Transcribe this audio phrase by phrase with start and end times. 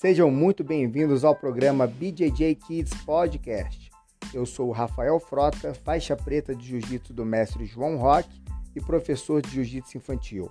[0.00, 3.90] Sejam muito bem-vindos ao programa BJJ Kids Podcast.
[4.32, 8.42] Eu sou o Rafael Frota, faixa preta de jiu-jitsu do mestre João Roque
[8.74, 10.50] e professor de jiu-jitsu infantil.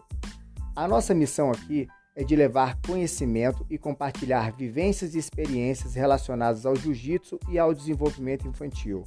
[0.75, 6.75] A nossa missão aqui é de levar conhecimento e compartilhar vivências e experiências relacionadas ao
[6.75, 9.03] jiu-jitsu e ao desenvolvimento infantil,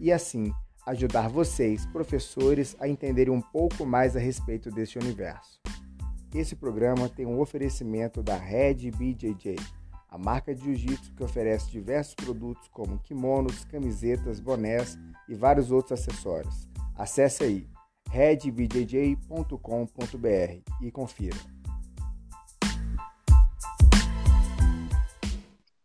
[0.00, 0.54] e assim
[0.86, 5.60] ajudar vocês, professores, a entenderem um pouco mais a respeito desse universo.
[6.34, 9.56] Esse programa tem um oferecimento da Red BJJ,
[10.12, 15.98] a marca de jiu-jitsu que oferece diversos produtos como kimonos, camisetas, bonés e vários outros
[15.98, 16.68] acessórios.
[16.94, 17.66] Acesse aí
[18.10, 19.22] redbjj.com.br
[20.82, 21.38] e confira.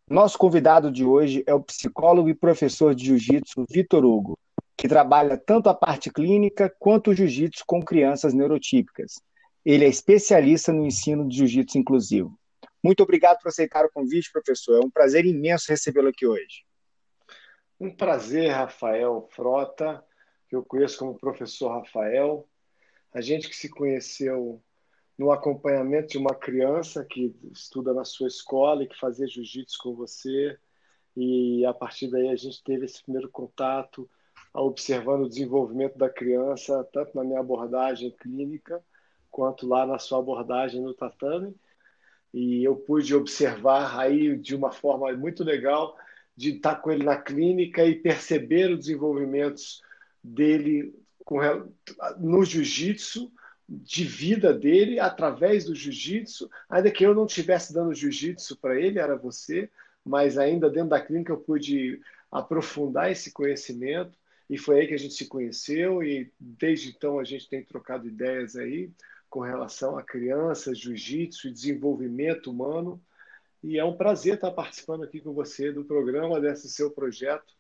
[0.10, 4.38] Nosso convidado de hoje é o psicólogo e professor de jiu-jitsu Vitor Hugo,
[4.76, 9.22] que trabalha tanto a parte clínica quanto o jiu-jitsu com crianças neurotípicas.
[9.64, 12.37] Ele é especialista no ensino de jiu-jitsu inclusivo.
[12.88, 14.82] Muito obrigado por aceitar o convite, professor.
[14.82, 16.64] É um prazer imenso recebê-lo aqui hoje.
[17.78, 20.02] Um prazer, Rafael Frota,
[20.48, 22.48] que eu conheço como professor Rafael.
[23.14, 24.64] A gente que se conheceu
[25.18, 29.94] no acompanhamento de uma criança que estuda na sua escola e que fazia jiu-jitsu com
[29.94, 30.58] você.
[31.14, 34.10] E a partir daí a gente teve esse primeiro contato,
[34.54, 38.82] observando o desenvolvimento da criança, tanto na minha abordagem clínica,
[39.30, 41.54] quanto lá na sua abordagem no tatame.
[42.34, 45.98] E eu pude observar aí de uma forma muito legal
[46.36, 49.82] de estar com ele na clínica e perceber os desenvolvimentos
[50.24, 50.94] dele
[52.20, 53.32] no jiu-jitsu,
[53.68, 59.00] de vida dele através do jiu-jitsu, ainda que eu não estivesse dando jiu-jitsu para ele,
[59.00, 59.70] era você,
[60.06, 62.00] mas ainda dentro da clínica eu pude
[62.32, 64.18] aprofundar esse conhecimento
[64.50, 68.08] e foi aí que a gente se conheceu e desde então a gente tem trocado
[68.08, 68.90] ideias aí
[69.30, 73.02] com relação a crianças, jiu-jitsu e desenvolvimento humano.
[73.64, 77.54] E é um prazer estar participando aqui com você do programa, desse seu projeto.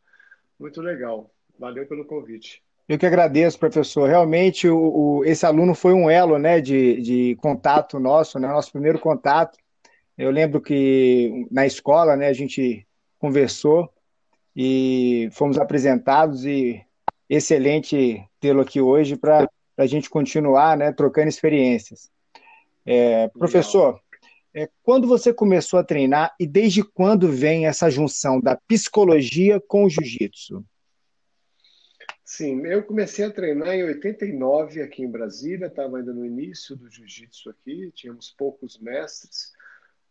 [0.59, 1.31] Muito legal.
[1.59, 2.63] Valeu pelo convite.
[2.87, 4.07] Eu que agradeço, professor.
[4.07, 8.71] Realmente, o, o, esse aluno foi um elo né, de, de contato nosso, né, nosso
[8.71, 9.57] primeiro contato.
[10.17, 12.87] Eu lembro que na escola né, a gente
[13.19, 13.91] conversou
[14.55, 16.81] e fomos apresentados e
[17.29, 22.09] excelente tê-lo aqui hoje para a gente continuar né, trocando experiências.
[22.85, 24.01] É, professor,
[24.53, 29.85] é, quando você começou a treinar e desde quando vem essa junção da psicologia com
[29.85, 30.65] o jiu-jitsu?
[32.23, 36.89] Sim, eu comecei a treinar em 89 aqui em Brasília, estava ainda no início do
[36.89, 39.53] jiu-jitsu aqui, tínhamos poucos mestres.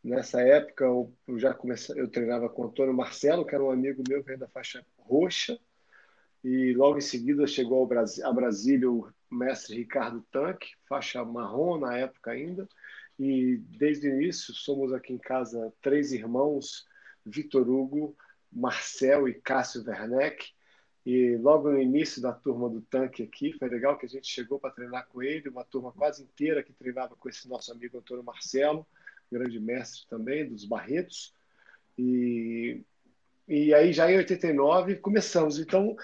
[0.03, 4.03] Nessa época eu já comecei, eu treinava com o Antônio Marcelo, que era um amigo
[4.09, 5.59] meu que veio da faixa roxa,
[6.44, 11.78] e logo em seguida chegou ao Brasil, a Brasília o mestre Ricardo Tanque, faixa marrom
[11.78, 12.69] na época ainda,
[13.19, 16.87] e desde o início somos aqui em casa três irmãos,
[17.25, 18.16] Vitor Hugo,
[18.53, 20.53] Marcel e Cássio Werneck,
[21.04, 24.59] e logo no início da turma do tanque aqui, foi legal que a gente chegou
[24.59, 28.25] para treinar com ele, uma turma quase inteira que treinava com esse nosso amigo Antônio
[28.25, 28.84] Marcelo,
[29.31, 31.32] grande mestre também, dos Barretos.
[31.97, 32.82] E,
[33.47, 35.60] e aí já em 89 começamos.
[35.60, 35.97] Então,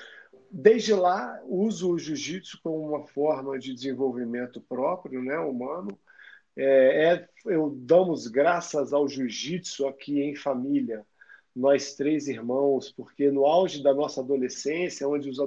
[0.52, 5.98] desde lá, uso o jiu-jitsu como uma forma de desenvolvimento próprio, né, humano.
[6.54, 11.06] É, é, eu damos graças ao jiu-jitsu aqui em família,
[11.56, 15.38] nós três irmãos, porque no auge da nossa adolescência, onde os,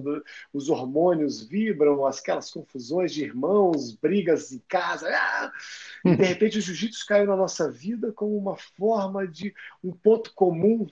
[0.52, 5.52] os hormônios vibram, aquelas confusões de irmãos, brigas em casa, ah!
[6.04, 10.34] e de repente o jiu-jitsu caiu na nossa vida como uma forma de um ponto
[10.34, 10.88] comum,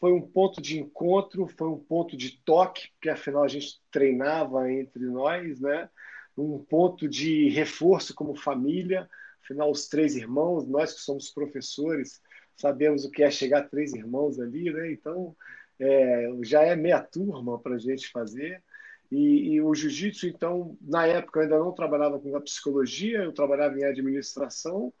[0.00, 4.70] foi um ponto de encontro, foi um ponto de toque, porque afinal a gente treinava
[4.70, 5.88] entre nós, né?
[6.36, 9.08] Um ponto de reforço como família,
[9.42, 12.20] afinal os três irmãos, nós que somos professores,
[12.56, 14.92] sabemos o que é chegar três irmãos ali, né?
[14.92, 15.36] Então,
[15.80, 18.62] é, já é meia turma para a gente fazer.
[19.10, 23.32] E, e o jiu-jitsu, então, na época eu ainda não trabalhava com a psicologia, eu
[23.32, 24.92] trabalhava em administração,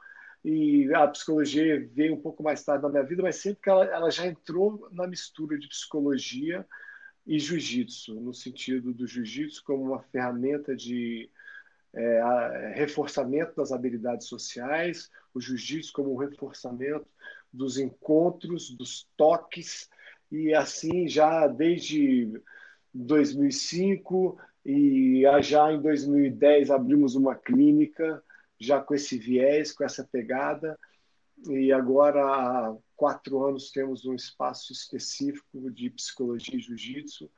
[0.44, 3.84] e a psicologia veio um pouco mais tarde na minha vida, mas sempre que ela,
[3.84, 6.66] ela já entrou na mistura de psicologia
[7.26, 11.28] e jiu-jitsu, no sentido do jiu-jitsu como uma ferramenta de
[11.92, 17.06] é, reforçamento das habilidades sociais, o jiu-jitsu como um reforçamento
[17.52, 19.90] dos encontros, dos toques,
[20.30, 22.40] e assim já desde
[22.94, 28.22] 2005 e já em 2010 abrimos uma clínica
[28.58, 30.78] já com esse viés, com essa pegada,
[31.46, 37.30] e agora há quatro anos temos um espaço específico de psicologia e jiu-jitsu,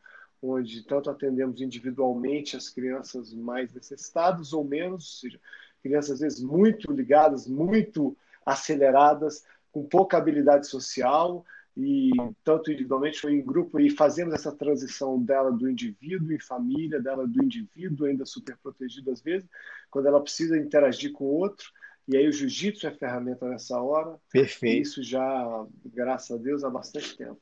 [0.42, 5.40] onde tanto atendemos individualmente as crianças mais necessitadas ou menos, ou seja,
[5.82, 11.44] crianças às vezes muito ligadas, muito aceleradas, com pouca habilidade social,
[11.76, 12.10] e
[12.44, 17.26] tanto individualmente ou em grupo, e fazemos essa transição dela do indivíduo em família, dela
[17.26, 19.48] do indivíduo ainda super protegido às vezes,
[19.90, 21.66] quando ela precisa interagir com o outro,
[22.08, 24.18] e aí o jiu-jitsu é ferramenta nessa hora.
[24.32, 24.82] Perfeito.
[24.82, 27.40] Isso já, graças a Deus, há bastante tempo.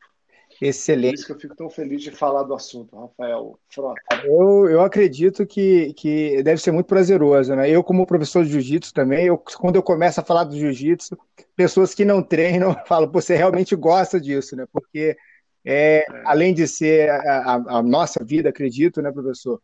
[0.61, 1.11] Excelente.
[1.11, 4.01] Por isso que eu fico tão feliz de falar do assunto, Rafael Frota.
[4.25, 7.71] Eu, eu acredito que, que deve ser muito prazeroso, né?
[7.71, 11.17] Eu, como professor de jiu-jitsu também, eu, quando eu começo a falar do jiu-jitsu,
[11.55, 14.67] pessoas que não treinam falam, você realmente gosta disso, né?
[14.73, 15.17] Porque
[15.65, 16.05] é, é.
[16.25, 19.61] além de ser a, a, a, nossa vida, acredito, né, professor?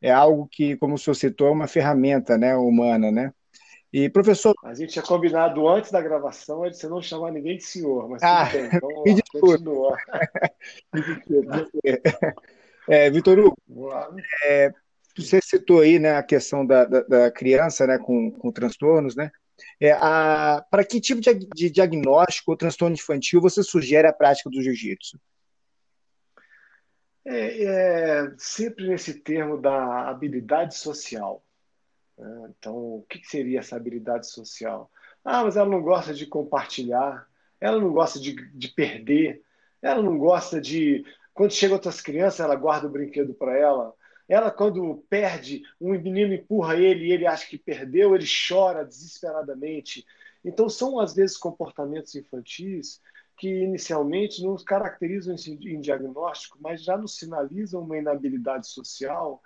[0.00, 3.32] É algo que, como o senhor citou, é uma ferramenta né, humana, né?
[3.92, 4.54] E, professor.
[4.64, 8.22] A gente tinha combinado antes da gravação de você não chamar ninguém de senhor, mas
[8.22, 8.70] ah, tudo bem.
[8.74, 9.96] Então, me continua.
[12.88, 13.56] é, Vitor Hugo,
[14.44, 14.72] é,
[15.16, 19.30] você citou aí né, a questão da, da, da criança né, com, com transtornos, né?
[19.78, 19.92] É,
[20.70, 25.20] para que tipo de, de diagnóstico ou transtorno infantil você sugere a prática do jiu-jitsu?
[27.24, 31.44] É, é, sempre nesse termo da habilidade social.
[32.18, 32.52] Né?
[32.58, 34.90] Então, o que seria essa habilidade social?
[35.24, 37.26] Ah, mas ela não gosta de compartilhar,
[37.60, 39.42] ela não gosta de, de perder,
[39.80, 41.04] ela não gosta de.
[41.34, 43.94] Quando chega outras crianças, ela guarda o brinquedo para ela.
[44.28, 50.04] Ela, quando perde, um menino empurra ele e ele acha que perdeu, ele chora desesperadamente.
[50.44, 53.00] Então, são às vezes comportamentos infantis
[53.36, 59.42] que inicialmente não caracterizam em diagnóstico, mas já nos sinalizam uma inabilidade social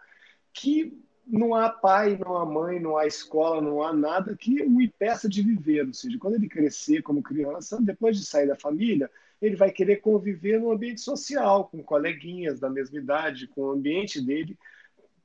[0.52, 4.80] que não há pai, não há mãe, não há escola, não há nada que o
[4.80, 5.84] impeça de viver.
[5.86, 9.10] Ou seja, quando ele crescer como criança, depois de sair da família,
[9.42, 14.20] ele vai querer conviver no ambiente social, com coleguinhas da mesma idade, com o ambiente
[14.20, 14.56] dele,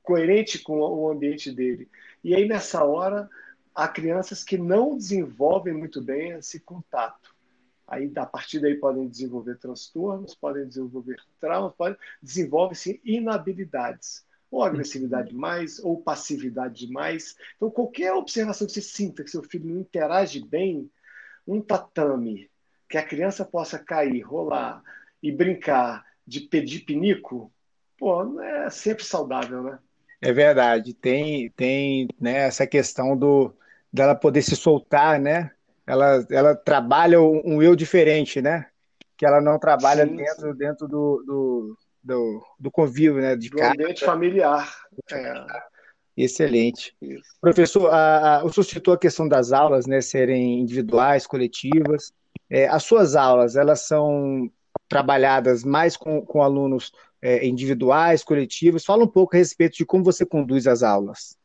[0.02, 1.88] coerente com o ambiente dele.
[2.22, 3.30] E aí, nessa hora,
[3.74, 7.32] há crianças que não desenvolvem muito bem esse contato.
[7.86, 15.30] Aí, a partir daí, podem desenvolver transtornos, podem desenvolver traumas, podem desenvolvem-se inabilidades ou agressividade
[15.30, 17.34] demais, ou passividade demais.
[17.56, 20.90] Então, qualquer observação que você sinta que seu filho não interage bem,
[21.48, 22.50] um tatame,
[22.86, 24.82] que a criança possa cair, rolar
[25.22, 27.50] e brincar de pedir pinico,
[27.96, 29.78] pô, é sempre saudável, né?
[30.20, 30.92] É verdade.
[30.92, 33.54] Tem, tem né, essa questão do
[33.90, 35.50] dela poder se soltar, né?
[35.86, 38.66] Ela, ela trabalha um eu diferente, né?
[39.16, 40.58] Que ela não trabalha sim, dentro, sim.
[40.58, 43.36] dentro do, do, do, do convívio, né?
[43.36, 43.72] De do casa.
[43.72, 44.74] ambiente familiar.
[45.10, 45.44] É.
[46.16, 46.94] Excelente.
[47.00, 47.36] Isso.
[47.40, 52.12] Professor, a, a, o senhor citou a questão das aulas, né, serem individuais, coletivas.
[52.50, 54.50] É, as suas aulas, elas são
[54.88, 58.84] trabalhadas mais com, com alunos é, individuais, coletivos?
[58.84, 61.36] Fala um pouco a respeito de como você conduz as aulas.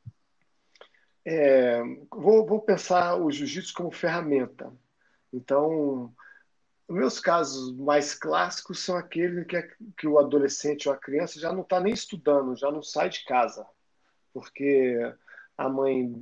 [1.23, 1.81] É,
[2.11, 4.71] vou, vou pensar o jiu-jitsu como ferramenta.
[5.31, 6.13] Então,
[6.89, 9.61] meus casos mais clássicos são aqueles que,
[9.97, 13.25] que o adolescente ou a criança já não está nem estudando, já não sai de
[13.25, 13.65] casa,
[14.33, 14.97] porque
[15.57, 16.15] a mãe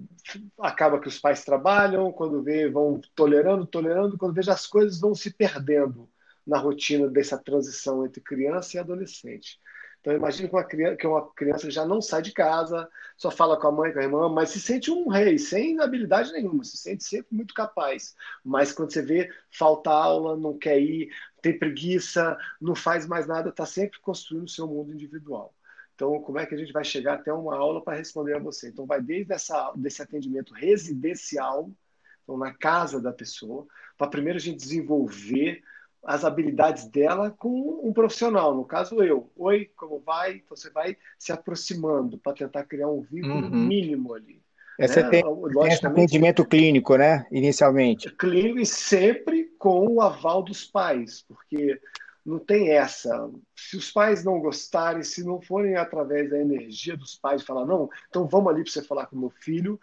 [0.59, 5.13] acaba que os pais trabalham, quando vê, vão tolerando, tolerando, quando veja as coisas vão
[5.13, 6.09] se perdendo
[6.47, 9.59] na rotina dessa transição entre criança e adolescente.
[10.05, 12.87] Então, imagine que uma, criança, que uma criança já não sai de casa,
[13.17, 16.31] só fala com a mãe, com a irmã, mas se sente um rei, sem habilidade
[16.31, 18.15] nenhuma, se sente sempre muito capaz.
[18.43, 21.09] Mas quando você vê, falta aula, não quer ir,
[21.41, 25.55] tem preguiça, não faz mais nada, está sempre construindo o seu mundo individual.
[25.95, 28.69] Então, como é que a gente vai chegar até uma aula para responder a você?
[28.69, 31.71] Então, vai desde essa, desse atendimento residencial,
[32.23, 33.65] então, na casa da pessoa,
[33.97, 35.63] para primeiro a gente desenvolver
[36.05, 39.31] as habilidades dela com um profissional, no caso eu.
[39.35, 40.35] Oi, como vai?
[40.35, 43.49] Então você vai se aproximando para tentar criar um vínculo uhum.
[43.49, 44.41] mínimo ali.
[44.79, 45.09] É, você né?
[45.09, 47.25] tem, tem atendimento clínico, né?
[47.31, 48.11] Inicialmente.
[48.17, 51.79] Clínico e sempre com o aval dos pais, porque
[52.25, 53.29] não tem essa.
[53.55, 57.89] Se os pais não gostarem, se não forem através da energia dos pais, falar, não,
[58.09, 59.79] então vamos ali para você falar com o meu filho.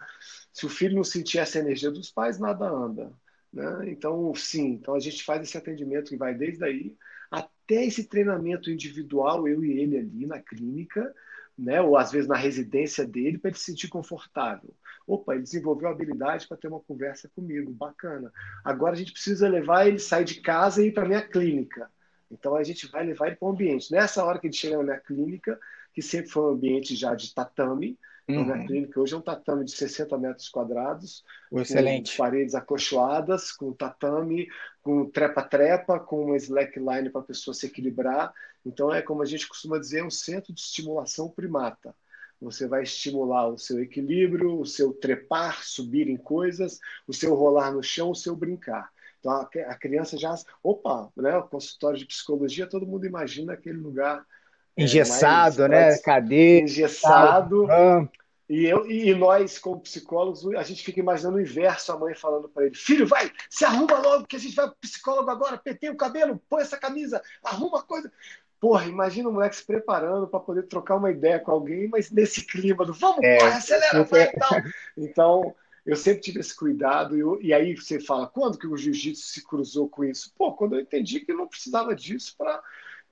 [0.51, 3.11] Se o filho não sentir essa energia dos pais, nada anda.
[3.53, 3.91] Né?
[3.91, 6.97] Então, sim, então a gente faz esse atendimento que vai desde aí
[7.29, 11.13] até esse treinamento individual, eu e ele ali na clínica,
[11.57, 11.79] né?
[11.79, 14.73] ou às vezes na residência dele, para ele se sentir confortável.
[15.05, 18.31] Opa, ele desenvolveu habilidade para ter uma conversa comigo, bacana.
[18.63, 21.91] Agora a gente precisa levar ele sair de casa e ir para a minha clínica.
[22.31, 23.91] Então a gente vai levar ele para o ambiente.
[23.91, 25.59] Nessa hora que ele chega na minha clínica,
[25.93, 28.45] que sempre foi um ambiente já de tatame, Uhum.
[28.45, 32.11] Na clínica hoje é um tatame de 60 metros quadrados, Excelente.
[32.11, 34.47] com paredes acolchoadas, com tatame,
[34.81, 38.33] com trepa-trepa, com uma slackline para a pessoa se equilibrar.
[38.65, 41.93] Então é como a gente costuma dizer, um centro de estimulação primata.
[42.39, 47.71] Você vai estimular o seu equilíbrio, o seu trepar, subir em coisas, o seu rolar
[47.71, 48.91] no chão, o seu brincar.
[49.19, 51.37] Então a, criança já, opa, né?
[51.37, 54.27] O consultório de psicologia, todo mundo imagina aquele lugar é,
[54.77, 56.01] engessado, é, mais, né?
[56.01, 57.67] Cadeira, engessado.
[58.49, 62.49] E, eu, e nós, como psicólogos, a gente fica imaginando o inverso, a mãe falando
[62.49, 65.57] para ele: Filho, vai, se arruma logo, que a gente vai para o psicólogo agora,
[65.57, 68.11] pentei o cabelo, põe essa camisa, arruma a coisa.
[68.59, 72.45] Porra, imagina o moleque se preparando para poder trocar uma ideia com alguém, mas nesse
[72.45, 74.63] clima do vamos, é, porra, acelera, vai, então.
[74.97, 77.17] Então, eu sempre tive esse cuidado.
[77.17, 80.33] Eu, e aí você fala, quando que o jiu-jitsu se cruzou com isso?
[80.37, 82.61] Pô, quando eu entendi que não precisava disso para.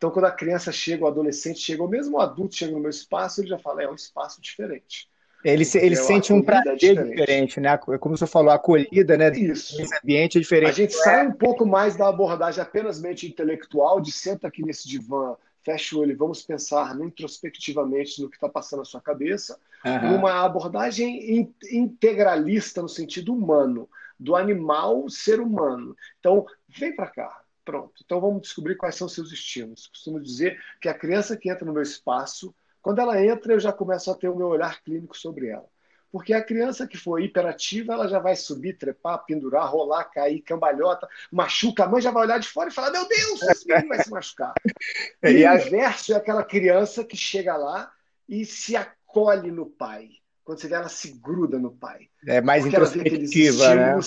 [0.02, 2.90] Então, quando a criança chega, o adolescente chega, ou mesmo o adulto chega no meu
[2.90, 5.08] espaço, ele já fala, é um espaço diferente.
[5.44, 7.10] Ele, ele sente um prazer diferente.
[7.10, 7.60] diferente.
[7.60, 7.78] né?
[7.78, 9.32] Como você falou, a acolhida, né?
[9.32, 9.80] Isso.
[9.80, 10.70] Esse ambiente é diferente.
[10.72, 14.90] A gente sai um pouco mais da abordagem apenas mente intelectual, de senta aqui nesse
[14.90, 19.60] divã, fecha o olho e vamos pensar introspectivamente no que está passando na sua cabeça,
[19.86, 20.14] uhum.
[20.14, 23.88] numa abordagem integralista no sentido humano,
[24.20, 25.96] do animal ser humano.
[26.20, 27.41] Então, vem para cá.
[27.72, 28.02] Pronto.
[28.04, 29.88] Então vamos descobrir quais são seus estímulos.
[29.88, 33.72] Costumo dizer que a criança que entra no meu espaço quando ela entra, eu já
[33.72, 35.66] começo a ter o meu olhar clínico sobre ela.
[36.12, 41.08] Porque a criança que for hiperativa, ela já vai subir, trepar, pendurar, rolar, cair, cambalhota,
[41.32, 41.86] machuca.
[41.86, 44.12] A mãe já vai olhar de fora e falar: Meu Deus, esse menino vai se
[44.12, 44.54] machucar.
[45.24, 47.90] E o inverso é aquela criança que chega lá
[48.28, 50.10] e se acolhe no pai.
[50.44, 52.10] Quando você vê, ela se gruda no pai.
[52.28, 54.00] É mais Porque introspectiva, né?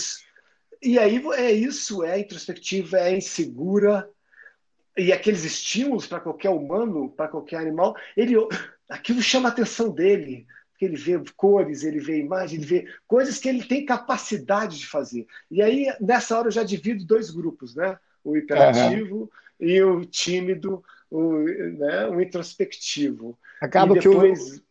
[0.85, 4.09] E aí é isso, é introspectiva, é insegura,
[4.97, 8.35] e aqueles estímulos para qualquer humano, para qualquer animal, ele
[8.89, 13.39] aquilo chama a atenção dele, porque ele vê cores, ele vê imagem, ele vê coisas
[13.39, 15.27] que ele tem capacidade de fazer.
[15.51, 17.99] E aí nessa hora eu já divido dois grupos, né?
[18.23, 19.67] O hiperativo uhum.
[19.67, 22.07] e o tímido, o, né?
[22.09, 23.39] o introspectivo.
[23.61, 24.53] Acaba depois...
[24.53, 24.63] que o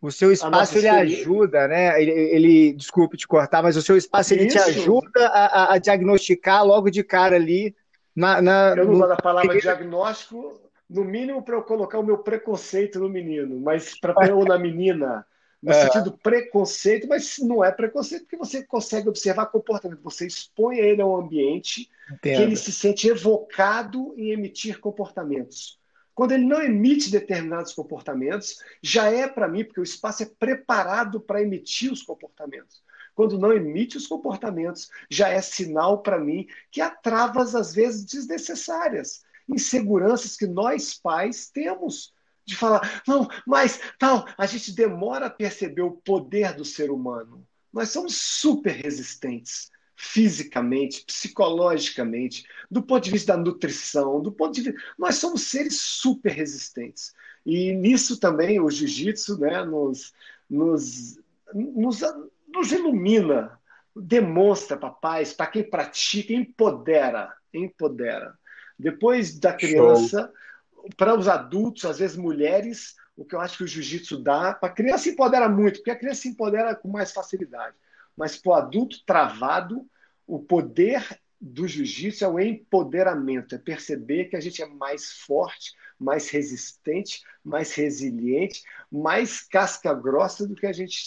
[0.00, 2.00] o seu espaço ele ajuda, né?
[2.00, 4.56] Ele, ele, desculpe te cortar, mas o seu espaço ele Isso.
[4.56, 7.74] te ajuda a, a, diagnosticar logo de cara ali
[8.14, 8.98] na, na, eu não no...
[8.98, 13.98] gosto da palavra diagnóstico, no mínimo para eu colocar o meu preconceito no menino, mas
[13.98, 15.24] para ou na menina,
[15.62, 15.84] no é.
[15.84, 21.06] sentido preconceito, mas não é preconceito porque você consegue observar comportamento, você expõe ele a
[21.06, 22.36] um ambiente Entendo.
[22.36, 25.78] que ele se sente evocado em emitir comportamentos.
[26.18, 31.20] Quando ele não emite determinados comportamentos, já é para mim, porque o espaço é preparado
[31.20, 32.82] para emitir os comportamentos
[33.14, 38.04] quando não emite os comportamentos, já é sinal para mim que há travas, às vezes,
[38.04, 42.12] desnecessárias, inseguranças que nós pais temos
[42.44, 47.46] de falar, não, mas tal, a gente demora a perceber o poder do ser humano.
[47.72, 54.70] Nós somos super resistentes fisicamente, psicologicamente, do ponto de vista da nutrição, do ponto de
[54.70, 54.80] vista.
[54.96, 57.12] Nós somos seres super resistentes.
[57.44, 60.14] E nisso também o jiu-jitsu né, nos,
[60.48, 61.18] nos,
[61.52, 61.98] nos,
[62.46, 63.58] nos ilumina,
[63.94, 68.38] demonstra para pais, para quem pratica, empodera, empodera.
[68.78, 70.32] Depois da criança,
[70.96, 74.68] para os adultos, às vezes mulheres, o que eu acho que o jiu-jitsu dá, para
[74.68, 77.74] a criança empodera muito, porque a criança se empodera com mais facilidade.
[78.18, 79.86] Mas para o adulto travado,
[80.26, 81.06] o poder
[81.40, 87.22] do jiu-jitsu é o empoderamento, é perceber que a gente é mais forte, mais resistente,
[87.44, 91.00] mais resiliente, mais casca grossa do que a gente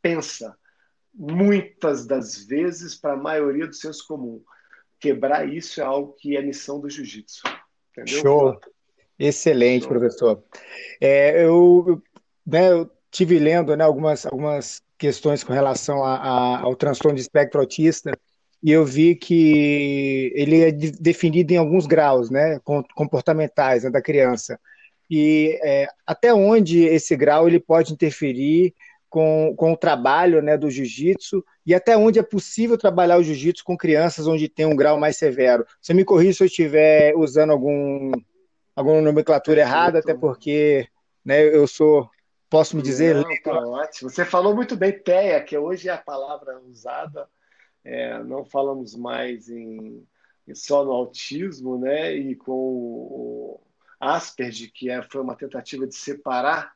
[0.00, 0.56] pensa
[1.12, 4.42] muitas das vezes, para a maioria do senso comum.
[4.98, 7.42] Quebrar isso é algo que é missão do jiu-jitsu.
[8.06, 8.58] Show!
[9.18, 9.90] Excelente, Show.
[9.90, 10.42] professor.
[11.02, 12.02] É, eu,
[12.46, 17.22] né, eu tive lendo né, algumas, algumas questões com relação a, a, ao transtorno de
[17.22, 18.12] espectro autista
[18.62, 22.58] e eu vi que ele é definido em alguns graus né,
[22.94, 24.58] comportamentais né, da criança.
[25.08, 28.74] E é, até onde esse grau ele pode interferir
[29.08, 33.62] com, com o trabalho né, do jiu-jitsu e até onde é possível trabalhar o jiu-jitsu
[33.64, 35.64] com crianças onde tem um grau mais severo.
[35.80, 38.10] Você me corrija se eu estiver usando algum,
[38.74, 40.88] alguma nomenclatura errada, até porque
[41.24, 42.10] né, eu sou,
[42.56, 43.16] posso me dizer...
[43.16, 44.08] Não, tá ótimo.
[44.08, 47.28] Você falou muito bem TEA, que hoje é a palavra usada,
[47.84, 50.06] é, não falamos mais em,
[50.54, 53.60] só no autismo, né, e com o
[54.00, 56.74] Asperger, que é, foi uma tentativa de separar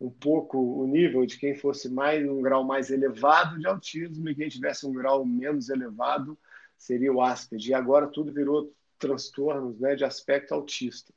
[0.00, 4.34] um pouco o nível de quem fosse mais um grau mais elevado de autismo e
[4.34, 6.36] quem tivesse um grau menos elevado
[6.76, 7.70] seria o Asperger.
[7.70, 11.14] E agora tudo virou transtornos né, de aspecto autista.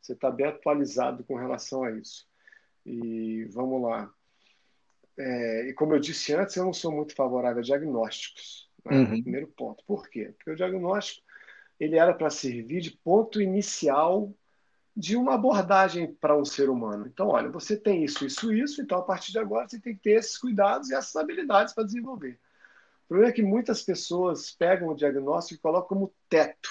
[0.00, 2.25] Você está bem atualizado com relação a isso.
[2.86, 4.10] E vamos lá.
[5.18, 8.70] É, e como eu disse antes, eu não sou muito favorável a diagnósticos.
[8.84, 8.98] Né?
[8.98, 9.22] Uhum.
[9.22, 9.82] Primeiro ponto.
[9.84, 10.32] Por quê?
[10.36, 11.26] Porque o diagnóstico
[11.78, 14.32] ele era para servir de ponto inicial
[14.96, 17.06] de uma abordagem para um ser humano.
[17.06, 20.00] Então, olha, você tem isso, isso, isso, então a partir de agora você tem que
[20.00, 22.38] ter esses cuidados e essas habilidades para desenvolver.
[23.04, 26.70] O problema é que muitas pessoas pegam o diagnóstico e colocam como teto,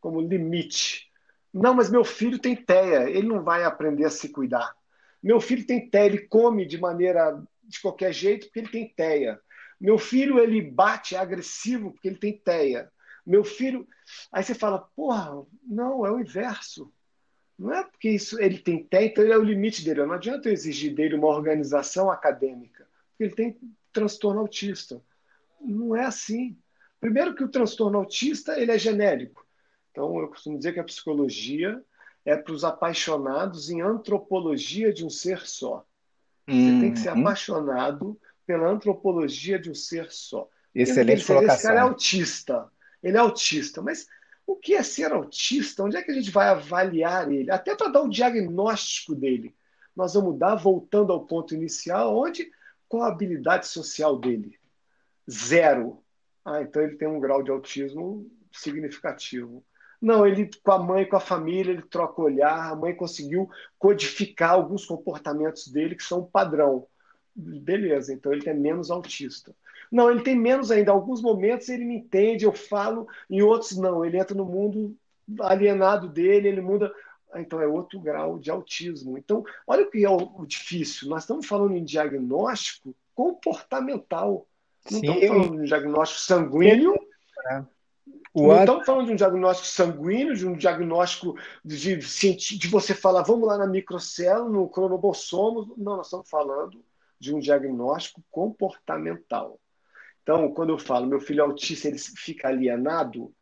[0.00, 1.08] como limite.
[1.54, 4.76] Não, mas meu filho tem TEA, ele não vai aprender a se cuidar.
[5.22, 9.40] Meu filho tem TEA, ele come de maneira de qualquer jeito porque ele tem TEA.
[9.80, 12.90] Meu filho ele bate, é agressivo porque ele tem TEA.
[13.26, 13.86] Meu filho,
[14.32, 16.92] aí você fala, porra, não, é o inverso.
[17.58, 20.04] Não é porque isso ele tem TEA, então ele é o limite dele.
[20.04, 23.58] Não adianta eu exigir dele uma organização acadêmica, porque ele tem
[23.92, 25.02] transtorno autista.
[25.60, 26.56] Não é assim.
[26.98, 29.46] Primeiro que o transtorno autista ele é genérico.
[29.90, 31.82] Então eu costumo dizer que a psicologia
[32.24, 35.84] é para os apaixonados em antropologia de um ser só.
[36.46, 36.80] Você uhum.
[36.80, 37.20] tem que ser uhum.
[37.20, 40.48] apaixonado pela antropologia de um ser só.
[40.74, 41.54] Excelente colocação.
[41.54, 42.70] Esse cara é autista.
[43.02, 43.82] Ele é autista.
[43.82, 44.06] Mas
[44.46, 45.84] o que é ser autista?
[45.84, 47.50] Onde é que a gente vai avaliar ele?
[47.50, 49.54] Até para dar o diagnóstico dele.
[49.94, 52.50] Nós vamos dar, voltando ao ponto inicial, onde
[52.88, 54.58] qual a habilidade social dele?
[55.30, 56.02] Zero.
[56.44, 59.64] Ah, então ele tem um grau de autismo significativo.
[60.00, 64.52] Não, ele com a mãe, com a família, ele troca olhar, a mãe conseguiu codificar
[64.52, 66.86] alguns comportamentos dele que são padrão.
[67.34, 69.54] Beleza, então ele é menos autista.
[69.90, 70.90] Não, ele tem menos ainda.
[70.90, 74.04] Em alguns momentos ele me entende, eu falo, em outros não.
[74.04, 74.96] Ele entra no mundo
[75.40, 76.92] alienado dele, ele muda.
[77.32, 79.18] Ah, então é outro grau de autismo.
[79.18, 81.08] Então, olha o que é o difícil.
[81.08, 84.46] Nós estamos falando em diagnóstico comportamental.
[84.90, 86.94] Não Sim, estamos falando de um diagnóstico sanguíneo.
[87.50, 87.62] É.
[88.34, 93.22] não estamos falando de um diagnóstico sanguíneo, de um diagnóstico de, de, de você falar,
[93.22, 95.68] vamos lá na microcélula, no cromossomos.
[95.76, 96.84] Não, nós estamos falando
[97.18, 99.58] de um diagnóstico comportamental.
[100.22, 103.34] Então, quando eu falo meu filho é autista, ele fica alienado,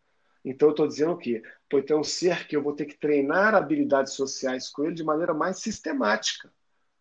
[0.44, 1.42] então eu estou dizendo o quê?
[1.70, 5.04] Então é um ser que eu vou ter que treinar habilidades sociais com ele de
[5.04, 6.50] maneira mais sistemática,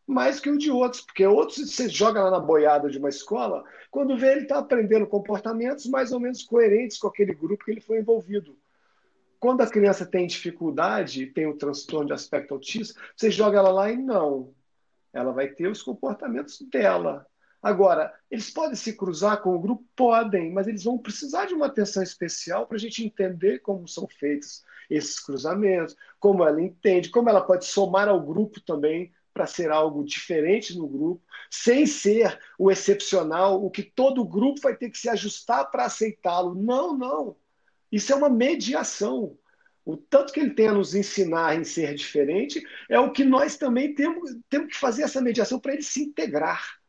[0.07, 3.65] mais que o de outros, porque outros você joga lá na boiada de uma escola,
[3.91, 7.81] quando vê ele está aprendendo comportamentos mais ou menos coerentes com aquele grupo que ele
[7.81, 8.57] foi envolvido.
[9.37, 13.91] Quando a criança tem dificuldade, tem o transtorno de aspecto autista, você joga ela lá
[13.91, 14.53] e não.
[15.11, 17.27] Ela vai ter os comportamentos dela.
[17.61, 19.83] Agora, eles podem se cruzar com o grupo?
[19.95, 24.07] Podem, mas eles vão precisar de uma atenção especial para a gente entender como são
[24.07, 29.69] feitos esses cruzamentos, como ela entende, como ela pode somar ao grupo também para ser
[29.69, 34.97] algo diferente no grupo, sem ser o excepcional, o que todo grupo vai ter que
[34.97, 36.55] se ajustar para aceitá-lo.
[36.55, 37.35] Não, não.
[37.91, 39.37] Isso é uma mediação.
[39.85, 43.57] O tanto que ele tem a nos ensinar em ser diferente é o que nós
[43.57, 46.79] também temos, temos que fazer essa mediação para ele se integrar.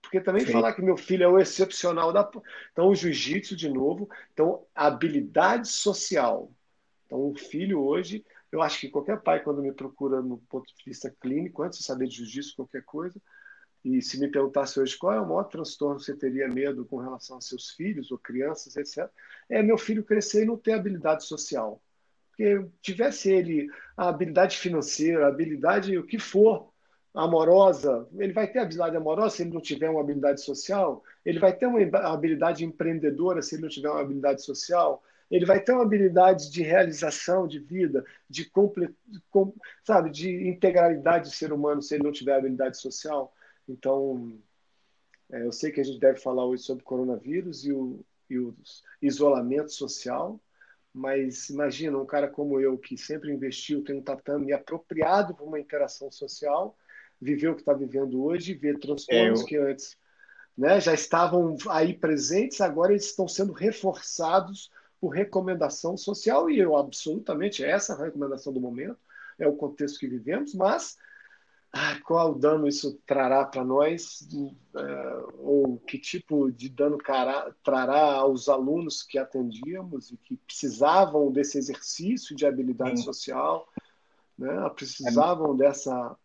[0.00, 0.52] Porque também Sim.
[0.52, 2.28] falar que meu filho é o excepcional da.
[2.72, 6.50] Então, o jiu-jitsu, de novo, então, habilidade social.
[7.04, 10.84] Então, o filho hoje, eu acho que qualquer pai, quando me procura no ponto de
[10.84, 13.20] vista clínico, antes de saber de jiu-jitsu, qualquer coisa,
[13.84, 16.98] e se me perguntasse hoje qual é o maior transtorno que você teria medo com
[16.98, 19.08] relação a seus filhos ou crianças, etc.,
[19.48, 21.80] é meu filho crescer e não ter habilidade social.
[22.28, 26.70] Porque tivesse ele a habilidade financeira, a habilidade, o que for,
[27.14, 31.52] amorosa, ele vai ter habilidade amorosa se ele não tiver uma habilidade social, ele vai
[31.52, 35.82] ter uma habilidade empreendedora se ele não tiver uma habilidade social, ele vai ter uma
[35.82, 38.94] habilidade de realização de vida, de comple...
[39.30, 39.54] com...
[39.84, 43.32] sabe, de integralidade do ser humano se ele não tiver habilidade social.
[43.68, 44.36] Então,
[45.30, 48.54] é, eu sei que a gente deve falar hoje sobre coronavírus e o, e o
[49.00, 50.40] isolamento social,
[50.92, 55.60] mas imagina um cara como eu que sempre investiu, tem um tatame apropriado para uma
[55.60, 56.76] interação social,
[57.20, 59.46] viver o que está vivendo hoje, ver transtornos é, eu...
[59.46, 59.96] que antes
[60.58, 66.76] né, já estavam aí presentes, agora eles estão sendo reforçados por recomendação social, e eu
[66.76, 68.98] absolutamente, essa é a recomendação do momento,
[69.38, 70.96] é o contexto que vivemos, mas
[71.72, 76.98] ah, qual dano isso trará para nós, uh, ou que tipo de dano
[77.62, 83.04] trará aos alunos que atendíamos e que precisavam desse exercício de habilidade Sim.
[83.04, 83.68] social,
[84.36, 85.58] né, precisavam é.
[85.58, 86.16] dessa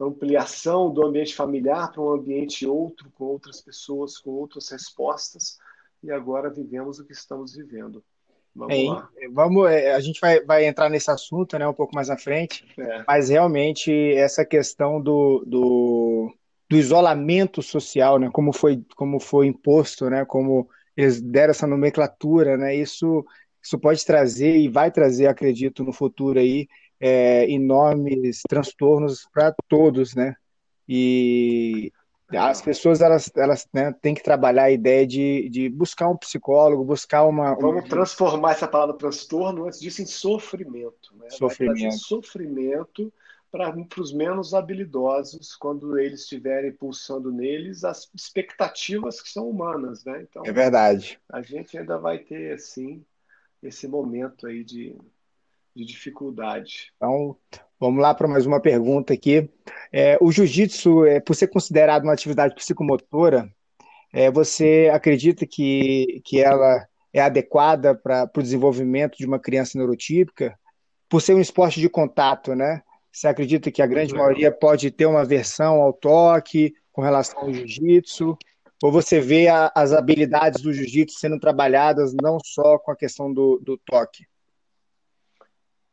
[0.00, 5.58] ampliação do ambiente familiar para um ambiente outro, com outras pessoas, com outras respostas,
[6.02, 8.02] e agora vivemos o que estamos vivendo.
[8.56, 9.08] Vamos é, lá.
[9.32, 12.64] Vamos, é, a gente vai, vai entrar nesse assunto né, um pouco mais à frente,
[12.78, 13.04] é.
[13.06, 16.34] mas realmente essa questão do, do,
[16.68, 22.56] do, isolamento social, né, como, foi, como foi imposto, né, como eles deram essa nomenclatura,
[22.56, 23.26] né, isso,
[23.62, 26.66] isso pode trazer e vai trazer, acredito, no futuro aí,
[26.98, 30.34] é, enormes transtornos para todos, né?
[30.88, 31.92] E
[32.34, 36.84] as pessoas elas, elas né, têm que trabalhar a ideia de, de buscar um psicólogo,
[36.84, 37.54] buscar uma.
[37.54, 37.88] Vamos uma...
[37.88, 41.14] transformar essa palavra transtorno antes disso em sofrimento.
[41.16, 41.30] Né?
[41.30, 41.98] Sofrimento.
[41.98, 43.12] sofrimento
[43.50, 50.26] para os menos habilidosos, quando eles estiverem pulsando neles as expectativas que são humanas, né?
[50.28, 51.18] Então, é verdade.
[51.28, 53.04] A gente ainda vai ter, assim,
[53.62, 54.96] esse momento aí de,
[55.76, 56.90] de dificuldade.
[56.96, 57.36] Então,
[57.78, 59.48] vamos lá para mais uma pergunta aqui.
[59.92, 63.52] É, o jiu-jitsu, é, por ser considerado uma atividade psicomotora,
[64.12, 70.58] é, você acredita que, que ela é adequada para o desenvolvimento de uma criança neurotípica?
[71.08, 72.82] Por ser um esporte de contato, né?
[73.12, 77.52] Você acredita que a grande maioria pode ter uma versão ao toque com relação ao
[77.52, 78.36] jiu-jitsu?
[78.82, 83.32] Ou você vê a, as habilidades do jiu-jitsu sendo trabalhadas não só com a questão
[83.32, 84.24] do, do toque?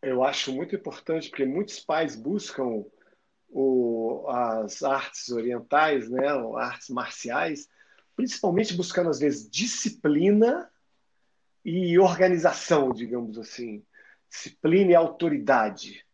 [0.04, 2.84] Eu acho muito importante, porque muitos pais buscam
[3.48, 7.70] o, as artes orientais, né, artes marciais,
[8.14, 10.70] principalmente buscando, às vezes, disciplina
[11.64, 13.82] e organização, digamos assim.
[14.30, 16.06] Disciplina e autoridade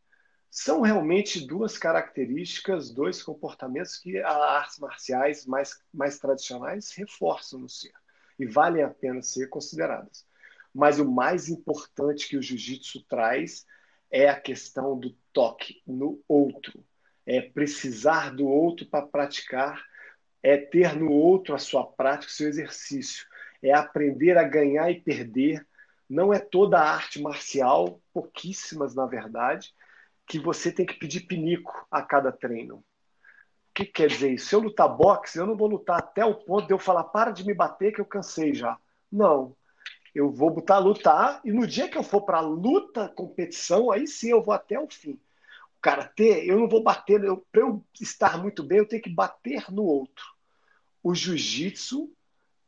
[0.51, 7.69] são realmente duas características, dois comportamentos que as artes marciais mais, mais tradicionais reforçam no
[7.69, 7.93] ser
[8.37, 10.27] e valem a pena ser consideradas.
[10.71, 13.65] Mas o mais importante que o jiu-jitsu traz
[14.11, 16.83] é a questão do toque no outro,
[17.25, 19.83] é precisar do outro para praticar,
[20.41, 23.25] é ter no outro a sua prática, o seu exercício,
[23.61, 25.65] é aprender a ganhar e perder.
[26.09, 29.73] Não é toda a arte marcial, pouquíssimas na verdade,
[30.25, 32.77] que você tem que pedir pinico a cada treino.
[32.77, 32.83] O
[33.75, 34.47] que quer dizer isso?
[34.47, 37.31] Se eu lutar boxe, eu não vou lutar até o ponto de eu falar para
[37.31, 38.77] de me bater que eu cansei já.
[39.11, 39.55] Não.
[40.13, 44.07] Eu vou botar a lutar e no dia que eu for para luta, competição, aí
[44.07, 45.13] sim eu vou até o fim.
[45.13, 49.71] O karatê, eu não vou bater, para eu estar muito bem, eu tenho que bater
[49.71, 50.25] no outro.
[51.03, 52.11] O jiu-jitsu,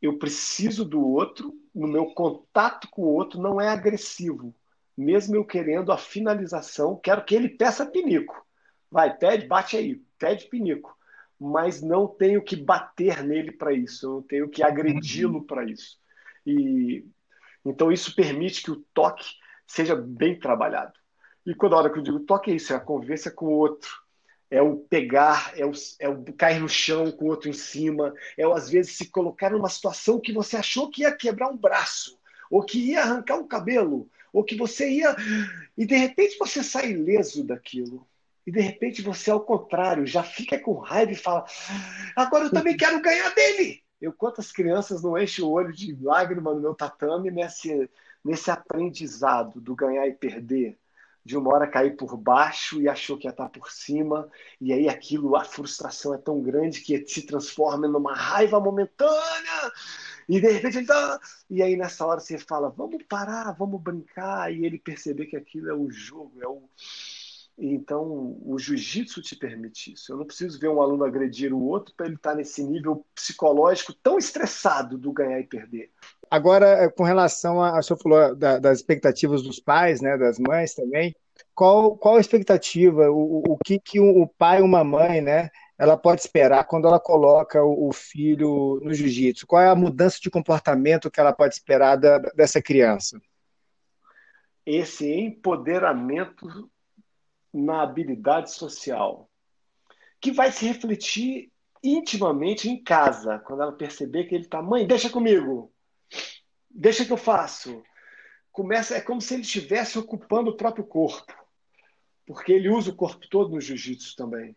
[0.00, 4.54] eu preciso do outro, no meu contato com o outro não é agressivo
[4.96, 8.46] mesmo eu querendo a finalização, quero que ele peça pinico.
[8.90, 10.96] Vai, pede, bate aí, pede pinico.
[11.38, 15.98] Mas não tenho que bater nele para isso, eu não tenho que agredi-lo para isso.
[16.46, 17.04] E
[17.64, 19.26] então isso permite que o toque
[19.66, 20.92] seja bem trabalhado.
[21.46, 23.58] E quando a hora que eu digo toque é isso, é a convivência com o
[23.58, 23.90] outro,
[24.50, 28.14] é o pegar, é o, é o cair no chão com o outro em cima,
[28.36, 31.56] é o, às vezes se colocar numa situação que você achou que ia quebrar um
[31.56, 32.18] braço,
[32.50, 35.16] ou que ia arrancar um cabelo, ou que você ia.
[35.76, 38.06] E de repente você sai ileso daquilo.
[38.46, 41.44] E de repente você, ao contrário, já fica com raiva e fala:
[42.16, 43.81] agora eu também quero ganhar dele.
[44.02, 47.88] Eu, quantas crianças não enchem o olho de lágrima no meu tatame nesse,
[48.24, 50.76] nesse aprendizado do ganhar e perder?
[51.24, 54.28] De uma hora cair por baixo e achou que ia estar por cima,
[54.60, 59.72] e aí aquilo, a frustração é tão grande que se transforma numa raiva momentânea
[60.28, 61.20] e de repente ele tá.
[61.48, 65.70] E aí nessa hora você fala, vamos parar, vamos brincar, e ele perceber que aquilo
[65.70, 66.68] é o jogo, é o.
[67.58, 70.12] Então, o jiu-jitsu te permite isso.
[70.12, 73.04] Eu não preciso ver um aluno agredir o outro para ele estar tá nesse nível
[73.14, 75.90] psicológico tão estressado do ganhar e perder.
[76.30, 80.74] Agora, com relação a, a senhor falou da, das expectativas dos pais, né, das mães
[80.74, 81.14] também,
[81.54, 86.20] qual, qual a expectativa, o, o que, que o pai uma mãe, né, ela pode
[86.20, 89.46] esperar quando ela coloca o filho no jiu-jitsu?
[89.46, 93.20] Qual é a mudança de comportamento que ela pode esperar da, dessa criança?
[94.64, 96.70] Esse empoderamento
[97.52, 99.28] na habilidade social,
[100.20, 101.50] que vai se refletir
[101.82, 105.72] intimamente em casa, quando ela perceber que ele está, mãe, deixa comigo,
[106.70, 107.82] deixa que eu faço.
[108.52, 111.34] Começa, é como se ele estivesse ocupando o próprio corpo,
[112.26, 114.56] porque ele usa o corpo todo no jiu-jitsu também.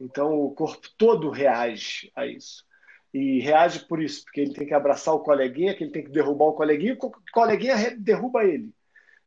[0.00, 2.64] Então o corpo todo reage a isso.
[3.12, 6.10] E reage por isso, porque ele tem que abraçar o coleguinha, que ele tem que
[6.10, 8.74] derrubar o coleguinha, o coleguinha derruba ele.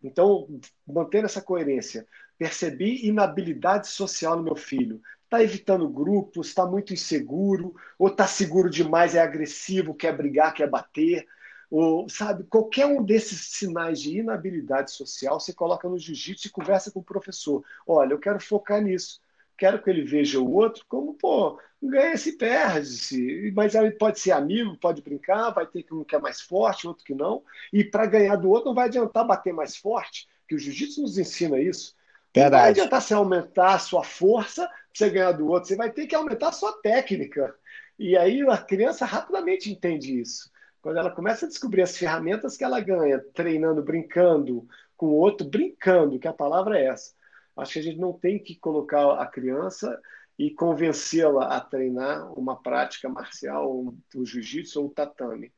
[0.03, 0.47] Então,
[0.85, 2.05] mantendo essa coerência,
[2.37, 5.01] percebi inabilidade social no meu filho.
[5.23, 10.69] Está evitando grupos, está muito inseguro, ou está seguro demais, é agressivo, quer brigar, quer
[10.69, 11.27] bater.
[11.69, 16.91] Ou, sabe, qualquer um desses sinais de inabilidade social, você coloca no jiu-jitsu e conversa
[16.91, 17.63] com o professor.
[17.85, 19.19] Olha, eu quero focar nisso
[19.57, 23.51] quero que ele veja o outro como, pô, ganha-se perde-se.
[23.55, 26.87] Mas ele pode ser amigo, pode brincar, vai ter que um que é mais forte,
[26.87, 27.43] outro que não.
[27.73, 31.17] E para ganhar do outro não vai adiantar bater mais forte, que o jiu-jitsu nos
[31.17, 31.95] ensina isso.
[32.33, 32.51] Verdade.
[32.51, 35.91] Não vai adiantar você aumentar a sua força para você ganhar do outro, você vai
[35.91, 37.55] ter que aumentar a sua técnica.
[37.97, 40.51] E aí a criança rapidamente entende isso.
[40.81, 45.47] Quando ela começa a descobrir as ferramentas que ela ganha, treinando, brincando com o outro,
[45.47, 47.17] brincando, que a palavra é essa
[47.57, 49.99] Acho que a gente não tem que colocar a criança
[50.37, 55.51] e convencê-la a treinar uma prática marcial, o jiu-jitsu ou o tatame.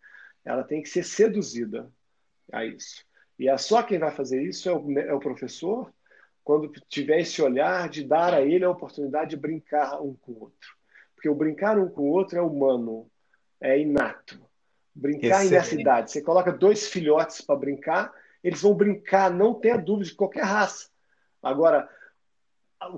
[0.46, 1.92] Ela tem que ser seduzida
[2.52, 3.04] a isso.
[3.38, 5.94] E é só quem vai fazer isso é o, é o professor,
[6.50, 10.42] quando tiver esse olhar de dar a ele a oportunidade de brincar um com o
[10.42, 10.76] outro.
[11.14, 13.08] Porque o brincar um com o outro é humano,
[13.62, 14.42] é inato.
[14.96, 15.46] Brincar Excelente.
[15.46, 16.12] em diversidade.
[16.12, 18.12] Você coloca dois filhotes para brincar,
[18.44, 20.90] eles vão brincar, não tenha dúvida de qualquer raça.
[21.40, 21.88] Agora,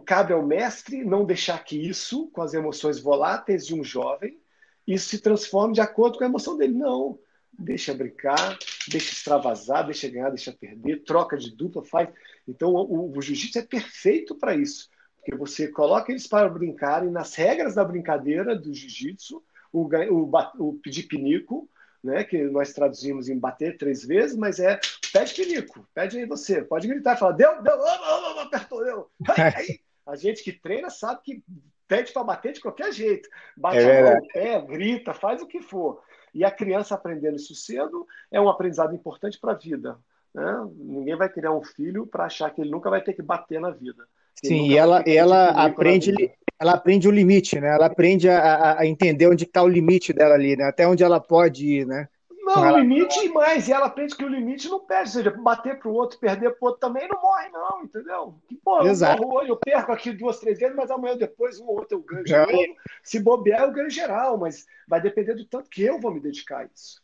[0.05, 4.39] cabe ao mestre não deixar que isso, com as emoções voláteis de um jovem,
[4.87, 6.75] isso se transforme de acordo com a emoção dele.
[6.75, 7.19] Não.
[7.57, 12.09] Deixa brincar, deixa extravasar, deixa ganhar, deixa perder, troca de dupla, faz.
[12.47, 14.89] Então, o, o jiu-jitsu é perfeito para isso.
[15.17, 20.73] Porque você coloca eles para brincarem nas regras da brincadeira do jiu-jitsu, o, o, o
[20.81, 21.69] pedir pinico,
[22.03, 24.79] né, que nós traduzimos em bater três vezes, mas é
[25.13, 29.11] pede pinico, pede aí você, pode gritar, fala, deu, deu, oh, oh, apertou, deu.
[30.05, 31.43] A gente que treina sabe que
[31.87, 35.61] pede para bater de qualquer jeito, bate é a mão, pé, grita, faz o que
[35.61, 36.01] for.
[36.33, 39.97] E a criança aprendendo isso cedo é um aprendizado importante para a vida.
[40.33, 40.69] Né?
[40.77, 43.69] Ninguém vai criar um filho para achar que ele nunca vai ter que bater na
[43.69, 44.05] vida.
[44.43, 46.13] Sim, e ela, ela aprende,
[46.59, 47.75] ela aprende o limite, né?
[47.75, 50.63] Ela aprende a, a entender onde está o limite dela ali, né?
[50.63, 52.07] Até onde ela pode ir, né?
[52.55, 52.77] Não, ela...
[52.77, 55.79] o limite e mais, e ela aprende que o limite não perde, ou seja, bater
[55.79, 58.35] para o outro, perder para o outro também não morre, não, entendeu?
[58.47, 59.21] Que, pô, Exato.
[59.21, 61.97] eu, morro hoje, eu perco aqui duas, três vezes, mas amanhã depois um ou outro
[61.97, 62.75] eu ganho de novo.
[63.03, 66.59] Se bobear, eu ganho geral, mas vai depender do tanto que eu vou me dedicar
[66.59, 67.01] a isso.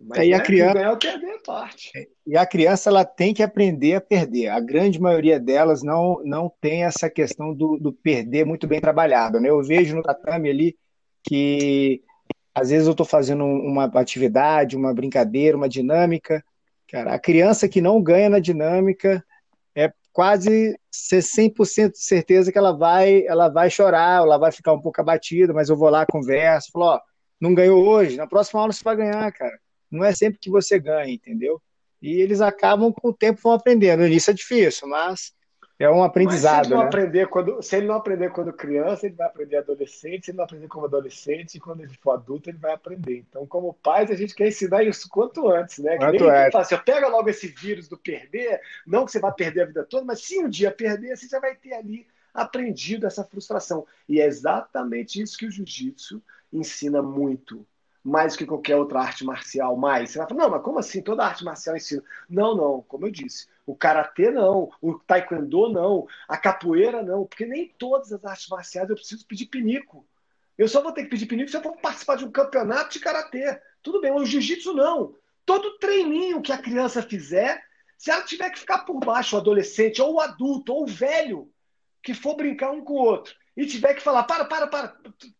[0.00, 1.90] Mas é, e a né, criança ganhar ou perder parte.
[1.94, 4.48] É, e a criança ela tem que aprender a perder.
[4.48, 9.38] A grande maioria delas não não tem essa questão do, do perder muito bem trabalhado.
[9.38, 9.50] Né?
[9.50, 10.78] Eu vejo no tatame ali
[11.22, 12.02] que
[12.60, 16.44] às vezes eu estou fazendo uma atividade, uma brincadeira, uma dinâmica.
[16.88, 19.24] Cara, a criança que não ganha na dinâmica
[19.74, 24.80] é quase 100% de certeza que ela vai, ela vai chorar, ela vai ficar um
[24.80, 27.00] pouco abatida, mas eu vou lá, converso, falo, ó,
[27.40, 29.58] não ganhou hoje, na próxima aula você vai ganhar, cara
[29.90, 31.60] não é sempre que você ganha, entendeu?
[32.00, 34.00] E eles acabam com o tempo vão aprendendo.
[34.00, 35.32] No início é difícil, mas
[35.80, 36.56] é um aprendizado.
[36.56, 36.88] Mas se, ele não né?
[36.88, 40.26] aprender quando, se ele não aprender quando criança, ele vai aprender adolescente.
[40.26, 43.24] Se ele não aprender como adolescente, e quando ele for adulto, ele vai aprender.
[43.26, 45.96] Então, como pais, a gente quer ensinar isso quanto antes, né?
[45.96, 49.32] Quanto que nem fala, você pega logo esse vírus do perder, não que você vai
[49.32, 53.06] perder a vida toda, mas se um dia perder, você já vai ter ali aprendido
[53.06, 53.86] essa frustração.
[54.06, 57.66] E é exatamente isso que o jiu-jitsu ensina muito
[58.02, 60.10] mais do que qualquer outra arte marcial, mais.
[60.10, 61.02] Você vai falar, não, mas como assim?
[61.02, 62.02] Toda arte marcial ensina.
[62.28, 63.46] Não, não, como eu disse.
[63.66, 68.88] O karatê não, o taekwondo não, a capoeira não, porque nem todas as artes marciais
[68.88, 70.06] eu preciso pedir pinico.
[70.56, 73.00] Eu só vou ter que pedir pinico se eu for participar de um campeonato de
[73.00, 73.60] karatê.
[73.82, 75.14] Tudo bem, o jiu-jitsu não.
[75.46, 77.62] Todo treininho que a criança fizer,
[77.96, 81.50] se ela tiver que ficar por baixo, o adolescente, ou o adulto, ou o velho,
[82.02, 84.96] que for brincar um com o outro, e tiver que falar, para, para, para,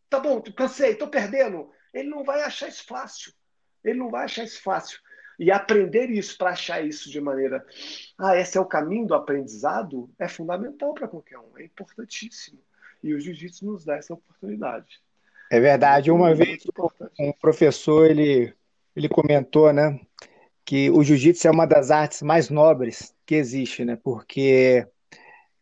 [0.09, 3.33] tá bom, cansei, tô perdendo, ele não vai achar isso fácil.
[3.85, 4.99] Ele não vai achar isso fácil.
[5.39, 7.65] E aprender isso para achar isso de maneira.
[8.19, 12.59] Ah, esse é o caminho do aprendizado é fundamental para qualquer um, é importantíssimo.
[13.03, 15.01] E o jiu-jitsu nos dá essa oportunidade.
[15.51, 16.11] É verdade.
[16.11, 16.63] Uma vez
[17.19, 18.55] um professor ele,
[18.95, 19.99] ele comentou, né,
[20.65, 23.97] que o jiu-jitsu é uma das artes mais nobres que existe, né?
[23.97, 24.87] Porque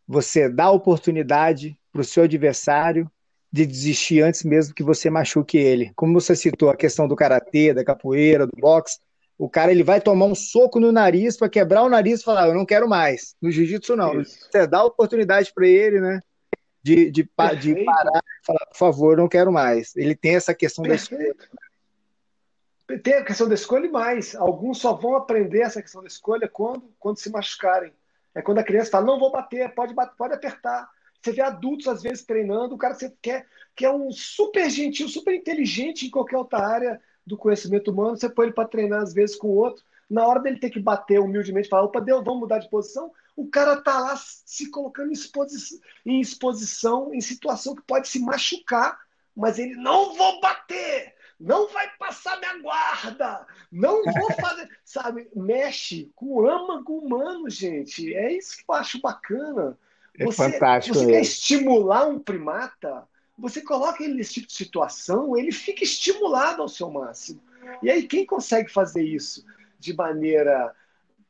[0.05, 3.09] você dá oportunidade para o seu adversário
[3.51, 5.91] de desistir antes mesmo que você machuque ele.
[5.95, 8.99] Como você citou a questão do karatê, da capoeira, do boxe,
[9.37, 12.47] o cara ele vai tomar um soco no nariz para quebrar o nariz e falar,
[12.47, 13.35] eu não quero mais.
[13.41, 14.21] No jiu-jitsu não.
[14.21, 14.37] Isso.
[14.51, 16.21] Você dá oportunidade para ele, né?
[16.83, 17.23] De, de,
[17.59, 19.95] de parar e falar, por favor, não quero mais.
[19.95, 21.17] Ele tem essa questão Perfeito.
[21.17, 21.49] da escolha.
[23.01, 24.35] Tem a questão da escolha e mais.
[24.35, 27.93] Alguns só vão aprender essa questão da escolha quando, quando se machucarem.
[28.35, 30.89] É quando a criança fala, não vou bater, pode, bater, pode apertar.
[31.21, 35.07] Você vê adultos, às vezes, treinando, o cara você quer, que é um super gentil,
[35.09, 39.13] super inteligente em qualquer outra área do conhecimento humano, você põe ele para treinar, às
[39.13, 39.83] vezes, com o outro.
[40.09, 43.47] Na hora dele ter que bater humildemente falar, opa, Deus, vamos mudar de posição, o
[43.47, 48.99] cara tá lá se colocando em exposição, em exposição, em situação que pode se machucar,
[49.35, 55.29] mas ele não vou bater, não vai passar minha guarda, não vou fazer, sabe?
[55.33, 58.13] Mexe com o âmago humano, gente.
[58.13, 59.77] É isso que eu acho bacana.
[60.17, 60.97] É você, fantástico.
[60.97, 66.61] Você quer estimular um primata, você coloca ele nesse tipo de situação, ele fica estimulado
[66.61, 67.41] ao seu máximo.
[67.81, 69.45] E aí, quem consegue fazer isso
[69.79, 70.75] de maneira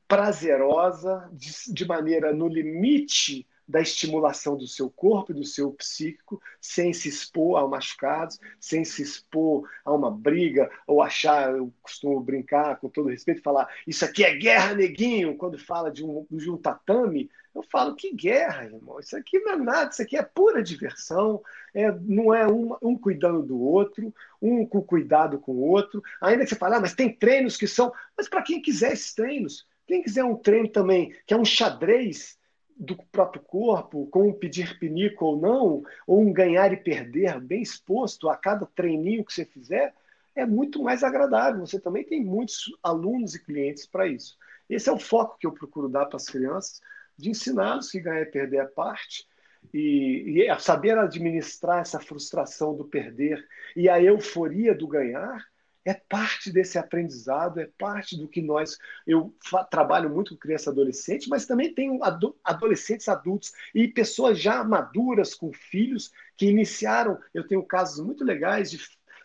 [0.07, 6.41] prazerosa, de, de maneira no limite da estimulação do seu corpo e do seu psíquico,
[6.59, 12.19] sem se expor a machucados, sem se expor a uma briga, ou achar, eu costumo
[12.19, 16.49] brincar com todo respeito, falar isso aqui é guerra, neguinho, quando fala de um, de
[16.49, 20.23] um tatame, eu falo que guerra, irmão, isso aqui não é nada, isso aqui é
[20.23, 21.41] pura diversão,
[21.73, 26.43] é, não é um, um cuidando do outro, um com cuidado com o outro, ainda
[26.43, 29.67] que você fale, ah, mas tem treinos que são, mas para quem quiser esses treinos,
[29.87, 32.37] quem quiser um treino também, que é um xadrez,
[32.79, 37.61] do próprio corpo, com um pedir pinico ou não, ou um ganhar e perder bem
[37.61, 39.93] exposto a cada treininho que você fizer,
[40.33, 41.65] é muito mais agradável.
[41.67, 44.37] Você também tem muitos alunos e clientes para isso.
[44.69, 46.79] Esse é o foco que eu procuro dar para as crianças,
[47.19, 49.27] de ensiná-los que ganhar e perder é parte,
[49.73, 55.45] e, e saber administrar essa frustração do perder e a euforia do ganhar
[55.85, 58.77] é parte desse aprendizado, é parte do que nós.
[59.07, 59.33] Eu
[59.71, 61.99] trabalho muito com criança e adolescente, mas também tenho
[62.43, 67.17] adolescentes adultos e pessoas já maduras com filhos que iniciaram.
[67.33, 68.79] Eu tenho casos muito legais de,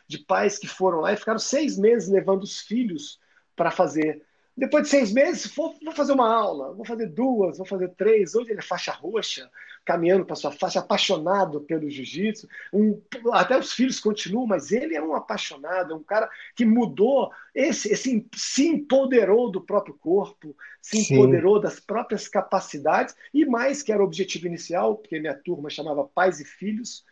[0.07, 3.21] de pais que foram lá e ficaram seis meses levando os filhos
[3.55, 4.23] para fazer
[4.57, 8.37] depois de seis meses, vou, vou, fazer uma aula, vou fazer duas, vou fazer três.
[8.37, 9.51] Hoje ele é faixa roxa,
[9.85, 12.49] caminhando para sua faixa, apaixonado pelo jiu-jitsu.
[12.73, 13.01] Um,
[13.33, 17.93] até os filhos continuam, mas ele é um apaixonado, é um cara que mudou, esse,
[17.93, 21.63] esse se empoderou do próprio corpo, se empoderou Sim.
[21.63, 26.39] das próprias capacidades, e mais que era o objetivo inicial, porque minha turma chamava Pais
[26.39, 27.05] e Filhos,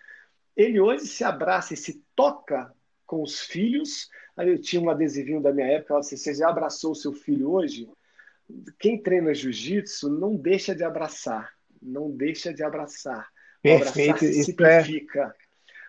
[0.56, 2.72] ele hoje se abraça e se toca
[3.04, 6.92] com os filhos Aí eu tinha um adesivinho da minha época, assim, você já abraçou
[6.92, 7.88] o seu filho hoje?
[8.78, 13.28] Quem treina jiu-jitsu não deixa de abraçar, não deixa de abraçar.
[13.58, 14.10] O Perfeito.
[14.10, 15.34] abraçar se é simplifica.
[15.38, 15.42] É...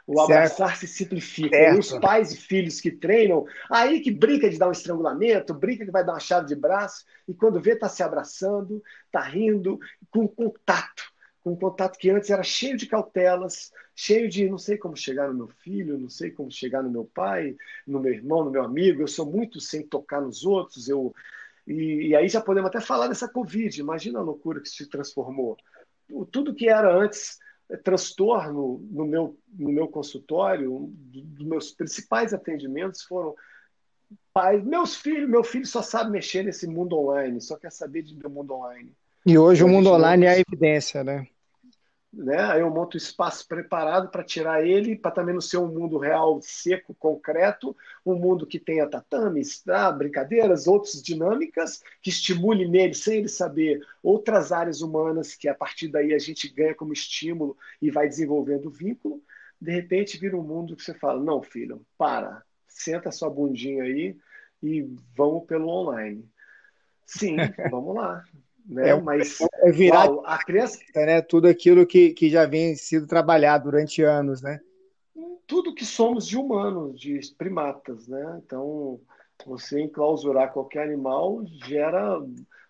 [0.06, 0.80] O abraçar certo.
[0.82, 1.56] se simplifica.
[1.56, 1.76] Certo.
[1.76, 5.86] E os pais e filhos que treinam, aí que brinca de dar um estrangulamento, brinca
[5.86, 9.80] que vai dar uma chave de braço, e quando vê, tá se abraçando, tá rindo,
[10.12, 11.13] com contato
[11.46, 15.34] um contato que antes era cheio de cautelas, cheio de não sei como chegar no
[15.34, 19.02] meu filho, não sei como chegar no meu pai, no meu irmão, no meu amigo.
[19.02, 20.88] Eu sou muito sem tocar nos outros.
[20.88, 21.14] Eu
[21.68, 23.80] e, e aí já podemos até falar dessa Covid.
[23.80, 25.58] Imagina a loucura que se transformou.
[26.32, 33.04] Tudo que era antes é, transtorno no meu, no meu consultório, dos meus principais atendimentos
[33.04, 33.36] foram
[34.34, 38.16] pais, meus filhos, meu filho só sabe mexer nesse mundo online, só quer saber de
[38.16, 38.92] meu mundo online.
[39.26, 41.28] E hoje o mundo online é a evidência, né?
[42.14, 42.40] Né?
[42.44, 46.40] Aí eu monto espaço preparado para tirar ele, para também não ser um mundo real,
[46.44, 49.92] seco, concreto, um mundo que tenha tatames, tá?
[49.92, 55.88] brincadeiras, outras dinâmicas, que estimule nele, sem ele saber, outras áreas humanas que a partir
[55.88, 59.20] daí a gente ganha como estímulo e vai desenvolvendo o vínculo.
[59.60, 64.16] De repente vira um mundo que você fala: não, filho, para, senta sua bundinha aí
[64.62, 66.30] e vamos pelo online.
[67.06, 67.38] Sim,
[67.72, 68.24] vamos lá.
[68.66, 68.90] Né?
[68.90, 71.22] É, Mas é virar uau, a criança, né?
[71.22, 74.60] Tudo aquilo que, que já vem sido trabalhado durante anos, né?
[75.46, 78.42] Tudo que somos de humanos, de primatas, né?
[78.46, 79.00] Então,
[79.46, 82.22] você enclausurar qualquer animal gera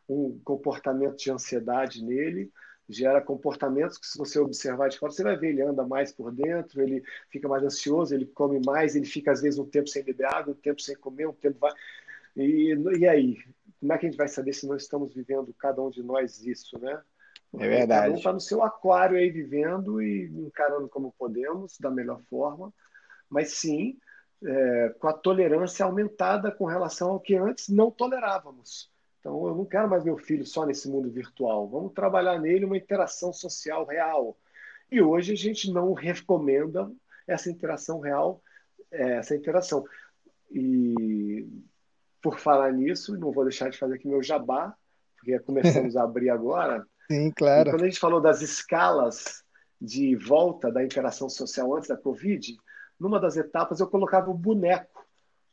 [0.09, 2.51] um comportamento de ansiedade nele,
[2.89, 6.31] gera comportamentos que, se você observar de fora, você vai ver, ele anda mais por
[6.31, 10.03] dentro, ele fica mais ansioso, ele come mais, ele fica, às vezes, um tempo sem
[10.03, 11.71] beber água, um tempo sem comer, um tempo vai.
[12.35, 13.37] E, e aí?
[13.83, 16.41] Como é que a gente vai saber se nós estamos vivendo, cada um de nós,
[16.41, 17.01] isso, né?
[17.59, 18.01] É verdade.
[18.01, 22.73] Cada um está no seu aquário aí vivendo e encarando como podemos, da melhor forma,
[23.29, 23.97] mas sim
[24.41, 28.89] é, com a tolerância aumentada com relação ao que antes não tolerávamos.
[29.19, 31.67] Então, eu não quero mais meu filho só nesse mundo virtual.
[31.67, 34.37] Vamos trabalhar nele uma interação social real.
[34.89, 36.89] E hoje a gente não recomenda
[37.27, 38.41] essa interação real,
[38.89, 39.83] é, essa interação.
[40.49, 41.45] E
[42.23, 44.73] por falar nisso, não vou deixar de fazer aqui meu jabá,
[45.17, 46.87] porque começamos a abrir agora.
[47.11, 47.67] Sim, claro.
[47.67, 49.43] E quando a gente falou das escalas
[49.79, 52.55] de volta da interação social antes da Covid,
[52.97, 55.05] numa das etapas eu colocava o um boneco.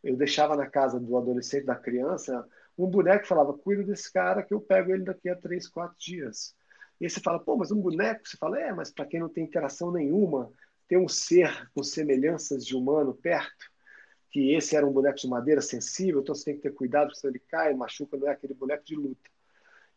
[0.02, 2.46] Eu deixava na casa do adolescente, da criança,
[2.78, 5.96] um boneco e falava: cuida desse cara que eu pego ele daqui a três, quatro
[5.98, 6.54] dias.
[7.00, 8.26] E aí você fala: pô, mas um boneco?
[8.26, 10.50] Você fala: é, mas para quem não tem interação nenhuma,
[10.88, 13.66] ter um ser com semelhanças de humano perto,
[14.30, 17.20] que esse era um boneco de madeira sensível, então você tem que ter cuidado, porque
[17.20, 19.28] senão ele cai, machuca, não é aquele boneco de luta.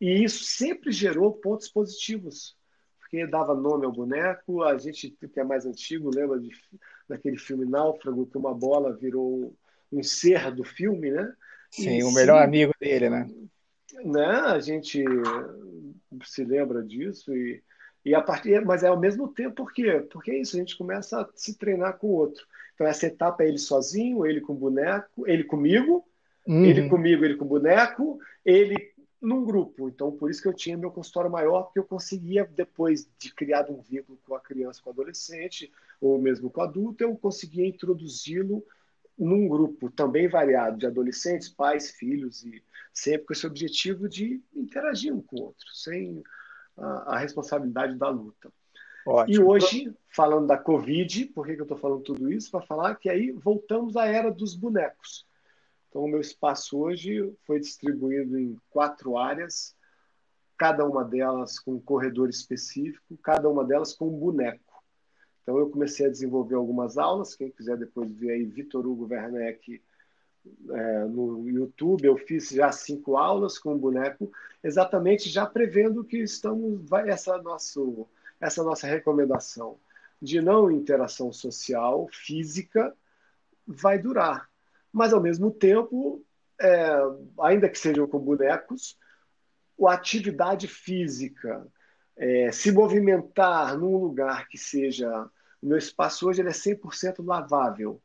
[0.00, 2.56] E isso sempre gerou pontos positivos,
[2.98, 4.62] porque dava nome ao boneco.
[4.62, 6.50] A gente que é mais antigo lembra de,
[7.08, 9.56] daquele filme Náufrago, que uma bola virou
[9.92, 11.32] um ser do filme, né?
[11.70, 13.30] Sim, e, o melhor sim, amigo dele, né?
[14.04, 14.26] né?
[14.26, 15.04] A gente
[16.24, 17.62] se lembra disso e,
[18.04, 20.04] e a partir, mas é ao mesmo tempo por quê?
[20.10, 22.44] Porque é isso, a gente começa a se treinar com o outro.
[22.74, 26.04] Então, essa etapa é ele sozinho, ele com boneco, ele comigo,
[26.46, 26.64] uhum.
[26.64, 28.92] ele comigo, ele com boneco, ele
[29.24, 29.88] num grupo.
[29.88, 33.70] Então, por isso que eu tinha meu consultório maior, porque eu conseguia, depois de criar
[33.70, 37.66] um vínculo com a criança, com o adolescente, ou mesmo com o adulto, eu conseguia
[37.66, 38.62] introduzi-lo
[39.18, 42.62] num grupo também variado de adolescentes, pais, filhos, e
[42.92, 46.22] sempre com esse objetivo de interagir um com o outro, sem
[46.76, 48.52] a, a responsabilidade da luta.
[49.06, 49.36] Ótimo.
[49.36, 52.50] E hoje, falando da Covid, por que, que eu estou falando tudo isso?
[52.50, 55.26] Para falar que aí voltamos à era dos bonecos.
[55.88, 59.76] Então, o meu espaço hoje foi distribuído em quatro áreas.
[60.56, 64.82] cada uma delas com um corredor específico, cada uma delas com um boneco.
[65.42, 69.82] Então eu comecei a desenvolver algumas aulas, quem quiser depois ver aí Vitor Hugo Werneck
[70.70, 74.32] é, no YouTube, eu fiz já cinco aulas com o boneco,
[74.62, 77.80] exatamente já prevendo que estamos vai, essa nossa
[78.40, 79.78] essa nossa recomendação
[80.20, 82.94] de não interação social física
[83.66, 84.48] vai durar,
[84.92, 86.24] mas ao mesmo tempo,
[86.60, 86.88] é,
[87.42, 88.98] ainda que sejam com bonecos,
[89.82, 91.66] a atividade física,
[92.16, 95.28] é, se movimentar num lugar que seja
[95.64, 97.98] o meu espaço hoje ele é 100% lavável.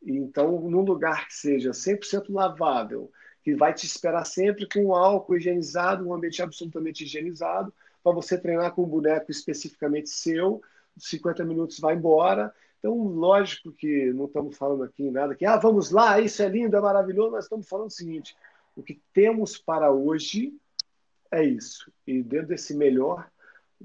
[0.00, 3.10] Então, num lugar que seja 100% lavável,
[3.42, 8.74] que vai te esperar sempre com álcool higienizado, um ambiente absolutamente higienizado, para você treinar
[8.74, 10.62] com um boneco especificamente seu,
[10.96, 12.54] 50 minutos vai embora.
[12.78, 16.48] Então, lógico que não estamos falando aqui em nada que, ah, vamos lá, isso é
[16.48, 18.34] lindo, é maravilhoso, nós estamos falando o seguinte:
[18.74, 20.54] o que temos para hoje
[21.30, 21.92] é isso.
[22.06, 23.30] E dentro desse melhor,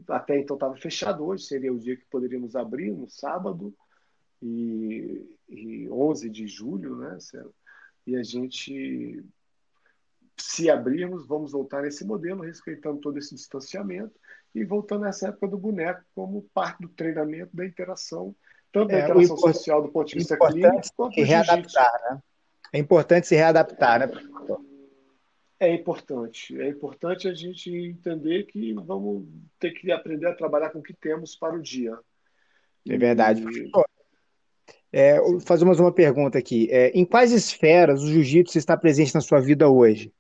[0.08, 3.74] até então estava fechado hoje, seria o dia que poderíamos abrir, no sábado,
[4.42, 7.18] e, e 11 de julho, né?
[8.06, 9.24] E a gente,
[10.38, 14.14] se abrirmos, vamos voltar nesse modelo, respeitando todo esse distanciamento
[14.54, 18.36] e voltando nessa época do boneco como parte do treinamento da interação,
[18.72, 22.20] tanto da é, interação social do ponto de vista clínico quanto do readaptar, né?
[22.74, 24.10] É importante se readaptar, né,
[25.60, 26.60] É importante.
[26.60, 29.26] É importante a gente entender que vamos
[29.60, 31.98] ter que aprender a trabalhar com o que temos para o dia.
[32.88, 33.42] É verdade.
[33.42, 33.72] E...
[34.92, 36.68] É, fazer mais uma pergunta aqui.
[36.70, 40.14] É, em quais esferas o jiu-jitsu está presente na sua vida hoje?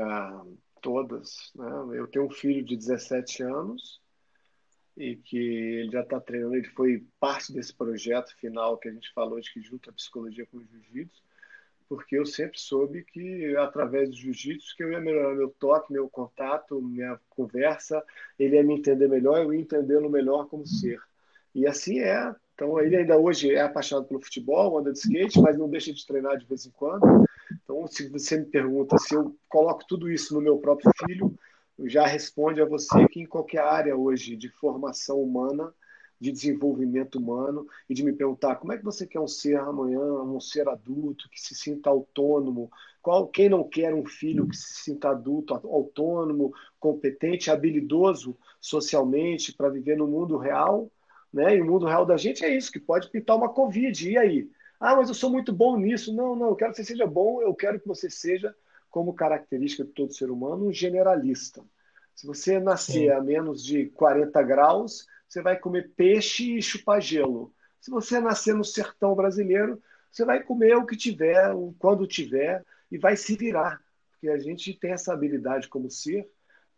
[0.00, 0.44] Ah,
[0.80, 1.52] todas.
[1.54, 1.98] Né?
[1.98, 4.00] Eu tenho um filho de 17 anos
[4.96, 9.12] e que ele já está treinando, ele foi parte desse projeto final que a gente
[9.12, 11.22] falou de que junta a psicologia com o jiu-jitsu,
[11.86, 16.08] porque eu sempre soube que através do jiu-jitsu que eu ia melhorar meu toque, meu
[16.08, 18.02] contato, minha conversa,
[18.38, 20.98] ele ia me entender melhor, eu ia entendê-lo melhor como ser.
[21.54, 25.58] E assim é, então, ele ainda hoje é apaixonado pelo futebol, anda de skate, mas
[25.58, 27.25] não deixa de treinar de vez em quando.
[27.62, 31.36] Então, se você me pergunta se eu coloco tudo isso no meu próprio filho,
[31.84, 35.72] já responde a você que em qualquer área hoje de formação humana,
[36.18, 40.00] de desenvolvimento humano, e de me perguntar como é que você quer um ser amanhã,
[40.00, 42.70] um ser adulto, que se sinta autônomo,
[43.02, 49.68] qual, quem não quer um filho que se sinta adulto, autônomo, competente, habilidoso socialmente para
[49.68, 50.90] viver no mundo real,
[51.32, 51.54] né?
[51.54, 54.10] E o mundo real da gente é isso, que pode pintar uma Covid.
[54.10, 54.50] E aí?
[54.78, 56.14] Ah, mas eu sou muito bom nisso.
[56.14, 58.54] Não, não, eu quero que você seja bom, eu quero que você seja,
[58.90, 61.64] como característica de todo ser humano, um generalista.
[62.14, 63.10] Se você nascer Sim.
[63.10, 67.52] a menos de 40 graus, você vai comer peixe e chupar gelo.
[67.80, 72.96] Se você nascer no sertão brasileiro, você vai comer o que tiver, quando tiver, e
[72.96, 73.82] vai se virar.
[74.12, 76.26] Porque a gente tem essa habilidade como ser,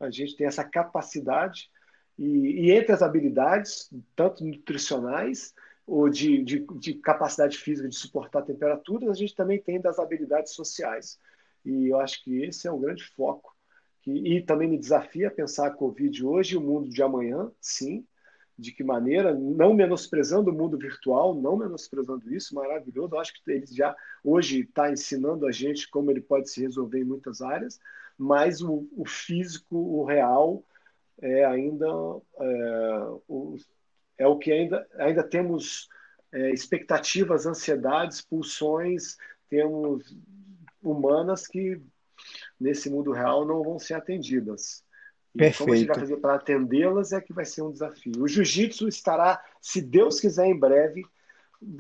[0.01, 1.71] a gente tem essa capacidade
[2.19, 5.55] e, e entre as habilidades, tanto nutricionais
[5.89, 10.53] ou de, de, de, capacidade física de suportar temperaturas, a gente também tem das habilidades
[10.53, 11.19] sociais.
[11.65, 13.57] E eu acho que esse é o grande foco.
[14.03, 17.51] Que, e também me desafia a pensar a Covid hoje e o mundo de amanhã,
[17.59, 18.07] sim.
[18.57, 23.15] De que maneira, não menosprezando o mundo virtual, não menosprezando isso, maravilhoso.
[23.15, 27.01] Eu acho que ele já hoje está ensinando a gente como ele pode se resolver
[27.01, 27.81] em muitas áreas,
[28.19, 30.63] mas o, o físico, o real,
[31.23, 31.87] é ainda
[32.41, 33.07] é,
[34.19, 35.89] é o que ainda, ainda temos
[36.33, 39.17] é, expectativas, ansiedades, pulsões,
[39.49, 40.17] temos
[40.83, 41.81] humanas que
[42.61, 44.85] nesse mundo real não vão ser atendidas.
[45.35, 45.59] E Perfeito.
[45.59, 48.13] como a gente vai fazer para atendê-las é que vai ser um desafio.
[48.19, 51.05] O jiu-jitsu estará, se Deus quiser, em breve,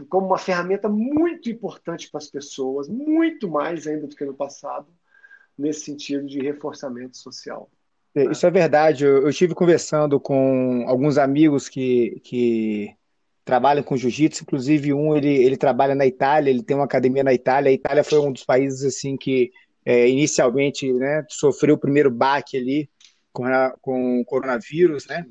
[0.08, 4.92] como uma ferramenta muito importante para as pessoas, muito mais ainda do que no passado,
[5.56, 7.70] nesse sentido de reforçamento social.
[8.18, 9.04] É, isso é verdade.
[9.04, 12.94] Eu, eu estive conversando com alguns amigos que, que
[13.44, 17.32] trabalham com jiu-jitsu, inclusive um ele, ele trabalha na Itália, ele tem uma academia na
[17.32, 17.70] Itália.
[17.70, 19.50] A Itália foi um dos países assim que
[19.84, 22.90] é, inicialmente né, sofreu o primeiro baque ali
[23.32, 25.24] com, a, com o coronavírus, né?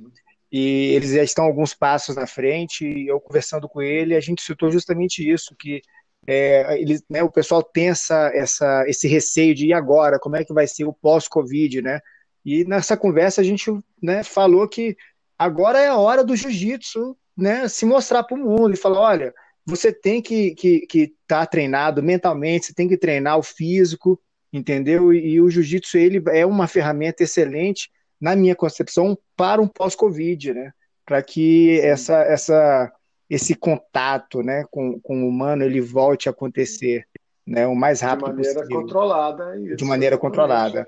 [0.49, 2.87] E eles já estão alguns passos na frente.
[2.87, 5.81] E eu conversando com ele, a gente citou justamente isso que
[6.25, 10.43] é, eles, né, o pessoal tem essa, essa, esse receio de e agora, como é
[10.43, 11.99] que vai ser o pós-Covid, né?
[12.47, 13.69] E nessa conversa a gente
[14.01, 14.95] né, falou que
[15.37, 19.33] agora é a hora do jiu-jitsu né, se mostrar para o mundo e falar: olha,
[19.65, 24.17] você tem que estar que, que tá treinado mentalmente, você tem que treinar o físico,
[24.51, 25.13] entendeu?
[25.13, 27.89] E, e o jiu-jitsu ele é uma ferramenta excelente,
[28.19, 30.71] na minha concepção, para um pós-Covid, né?
[31.05, 32.89] Para que essa, essa,
[33.29, 37.05] esse contato né, com, com o humano ele volte a acontecer
[37.45, 38.41] né, o mais rápido possível.
[38.41, 38.81] De maneira possível.
[38.81, 39.59] controlada.
[39.59, 40.87] Isso, de maneira controlada.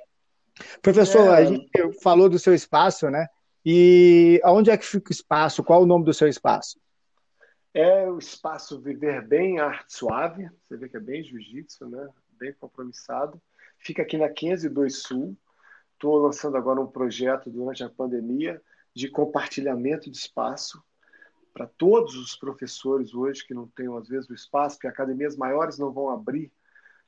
[0.82, 1.38] Professor, é...
[1.38, 1.70] a gente
[2.02, 3.28] falou do seu espaço, né?
[3.66, 5.64] E aonde é que fica o espaço?
[5.64, 6.80] Qual o nome do seu espaço?
[7.74, 10.50] É o espaço Viver Bem Arte Suave.
[10.68, 12.08] Você vê que é bem jiu-jitsu, né?
[12.40, 13.40] Bem compromissado.
[13.78, 15.38] Fica aqui na 502 Sul.
[15.94, 18.62] Estou lançando agora um projeto durante a pandemia
[18.96, 20.82] de compartilhamento de espaço
[21.54, 25.78] para todos os professores hoje que não têm, às vezes, o espaço, porque academias maiores
[25.78, 26.52] não vão abrir.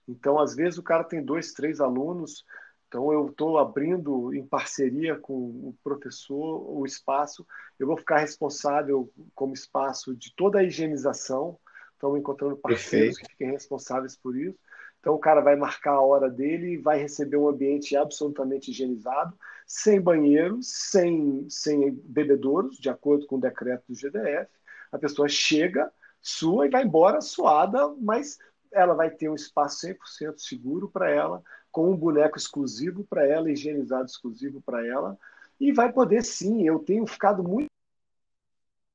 [0.07, 2.45] Então, às vezes, o cara tem dois, três alunos.
[2.91, 7.47] Então, eu estou abrindo em parceria com o professor o espaço.
[7.79, 11.57] Eu vou ficar responsável como espaço de toda a higienização.
[11.93, 13.19] Estamos encontrando parceiros Perfeito.
[13.19, 14.59] que fiquem responsáveis por isso.
[14.99, 19.37] Então, o cara vai marcar a hora dele e vai receber um ambiente absolutamente higienizado,
[19.65, 24.51] sem banheiros, sem, sem bebedouros, de acordo com o decreto do GDF.
[24.91, 25.89] A pessoa chega,
[26.21, 28.37] sua e vai embora suada, mas
[28.71, 33.51] ela vai ter um espaço 100% seguro para ela, com um boneco exclusivo para ela,
[33.51, 35.17] higienizado exclusivo para ela,
[35.59, 36.67] e vai poder sim.
[36.67, 37.67] Eu tenho ficado muito.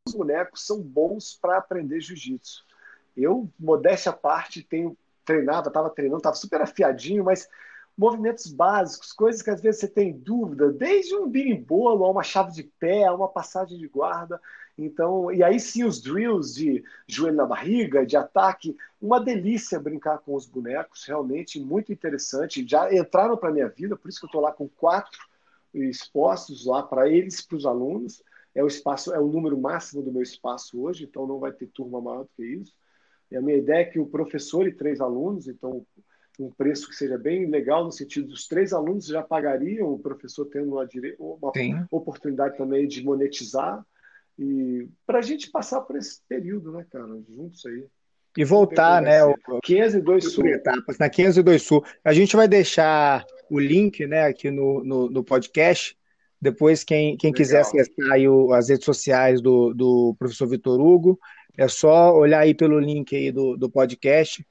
[0.08, 2.64] Os bonecos são bons para aprender jiu-jitsu.
[3.16, 7.48] Eu, modéstia à parte, tenho treinava, estava treinando, estava super afiadinho, mas
[7.98, 12.52] movimentos básicos, coisas que às vezes você tem dúvida, desde um birimbolo a uma chave
[12.52, 14.40] de pé, a uma passagem de guarda.
[14.78, 20.18] Então, e aí sim os drills de joelho na barriga, de ataque, uma delícia brincar
[20.18, 22.66] com os bonecos, realmente muito interessante.
[22.68, 25.18] Já entraram para minha vida, por isso que eu estou lá com quatro
[25.72, 28.22] expostos lá para eles, para os alunos.
[28.54, 31.66] É o espaço, é o número máximo do meu espaço hoje, então não vai ter
[31.68, 32.74] turma maior do que isso.
[33.30, 35.84] E a minha ideia é que o professor e três alunos, então
[36.38, 40.44] um preço que seja bem legal no sentido dos três alunos já pagariam o professor
[40.46, 40.86] tendo uma,
[41.18, 43.84] uma oportunidade também de monetizar
[44.38, 47.86] e para a gente passar por esse período, né, cara, juntos aí.
[48.36, 49.24] E voltar, né?
[49.24, 50.46] O, 502 Sul.
[50.46, 51.82] Etapas, na 502 Sul.
[52.04, 55.96] A gente vai deixar o link, né, aqui no, no, no podcast.
[56.38, 61.18] Depois, quem, quem quiser acessar aí o, as redes sociais do, do professor Vitor Hugo,
[61.56, 64.46] é só olhar aí pelo link aí do, do podcast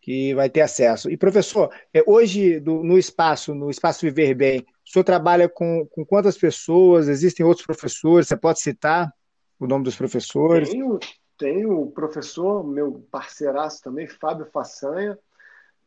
[0.00, 1.08] que vai ter acesso.
[1.08, 5.86] E, professor, é, hoje do, no espaço, no Espaço Viver Bem, o senhor trabalha com,
[5.86, 7.06] com quantas pessoas?
[7.06, 8.26] Existem outros professores?
[8.26, 9.12] Você pode citar
[9.58, 10.70] o nome dos professores?
[10.70, 10.98] Tenho,
[11.36, 15.18] tenho o professor, meu parceiraço também, Fábio Façanha,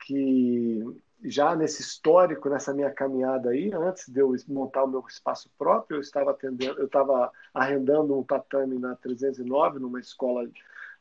[0.05, 0.83] que
[1.23, 5.97] já nesse histórico, nessa minha caminhada aí, antes de eu montar o meu espaço próprio,
[5.97, 10.49] eu estava atendendo, eu estava arrendando um tatame na 309, numa escola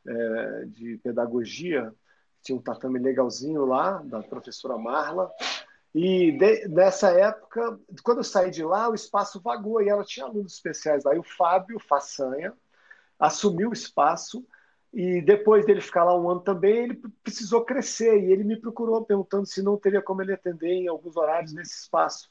[0.06, 1.92] é, de pedagogia,
[2.42, 5.30] tinha um tatame legalzinho lá, da professora Marla,
[5.94, 10.26] e de, nessa época, quando eu saí de lá, o espaço vagou e ela tinha
[10.26, 12.52] alunos especiais e o Fábio Façanha
[13.18, 14.46] assumiu o espaço
[14.92, 19.04] e depois dele ficar lá um ano também, ele precisou crescer e ele me procurou
[19.04, 22.28] perguntando se não teria como ele atender em alguns horários nesse espaço.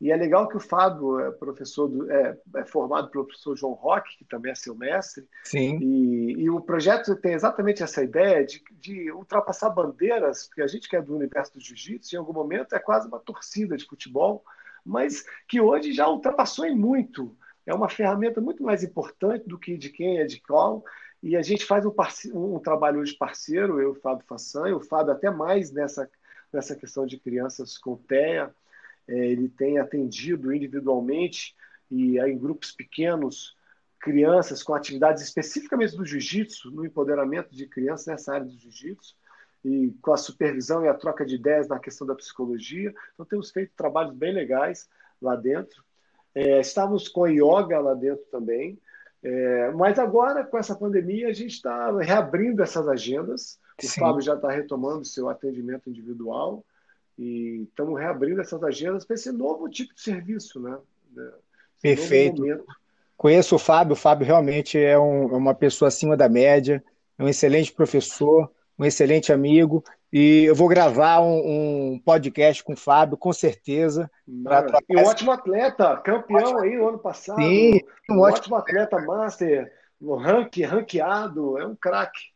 [0.00, 3.72] E é legal que o Fábio é professor do, é, é, formado pelo professor João
[3.72, 5.26] Roque, que também é seu mestre.
[5.42, 5.78] Sim.
[5.80, 10.88] E, e o projeto tem exatamente essa ideia de, de, ultrapassar bandeiras, porque a gente
[10.88, 14.44] que é do universo do jiu-jitsu, em algum momento é quase uma torcida de futebol,
[14.84, 17.34] mas que hoje já ultrapassou em muito.
[17.64, 20.84] É uma ferramenta muito mais importante do que de quem é de qual.
[21.22, 21.94] E a gente faz um,
[22.34, 26.08] um trabalho hoje parceiro, eu e o Fábio Fassan, o Fábio até mais nessa,
[26.52, 28.54] nessa questão de crianças com TEA,
[29.08, 31.54] ele tem atendido individualmente
[31.90, 33.56] e em grupos pequenos
[34.00, 39.16] crianças com atividades especificamente do jiu-jitsu, no empoderamento de crianças nessa área do jiu-jitsu,
[39.64, 42.94] e com a supervisão e a troca de ideias na questão da psicologia.
[43.14, 44.88] Então, temos feito trabalhos bem legais
[45.20, 45.82] lá dentro.
[46.34, 48.78] É, estávamos com yoga lá dentro também.
[49.22, 53.58] É, mas agora, com essa pandemia, a gente está reabrindo essas agendas.
[53.82, 54.00] O Sim.
[54.00, 56.64] Fábio já está retomando seu atendimento individual
[57.18, 60.76] e estamos reabrindo essas agendas para esse novo tipo de serviço, né?
[61.82, 62.42] Esse Perfeito.
[63.16, 66.84] Conheço o Fábio, o Fábio realmente é, um, é uma pessoa acima da média,
[67.18, 72.74] é um excelente professor, um excelente amigo, e eu vou gravar um, um podcast com
[72.74, 74.10] o Fábio, com certeza.
[74.28, 76.60] E um ótimo atleta, campeão ótimo.
[76.60, 77.40] aí no ano passado.
[77.40, 82.35] Sim, um, um ótimo, ótimo atleta master, no rank, ranqueado, é um craque.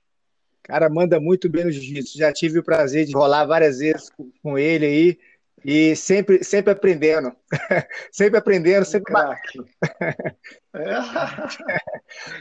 [0.70, 2.16] Cara, manda muito bem no jiu-jitsu.
[2.16, 4.08] Já tive o prazer de rolar várias vezes
[4.40, 5.18] com ele aí.
[5.64, 7.32] E sempre, sempre aprendendo.
[8.12, 9.12] sempre aprendendo, sempre.
[9.12, 9.18] Um
[10.78, 11.00] é.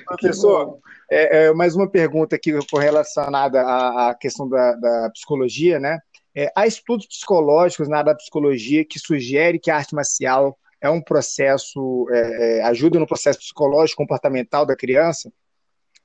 [0.05, 0.79] Professor,
[1.11, 5.99] é, é, mais uma pergunta aqui relacionada à, à questão da, da, psicologia, né?
[6.35, 10.89] É, há estudos psicológicos na área da psicologia que sugerem que a arte marcial é
[10.89, 15.31] um processo, é, é, ajuda no processo psicológico comportamental da criança?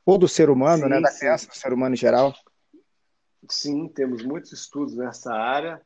[0.06, 1.00] Ou do ser humano, sim, né?
[1.00, 2.34] Da criança, do ser humano em geral?
[3.48, 5.80] Sim, temos muitos estudos nessa área.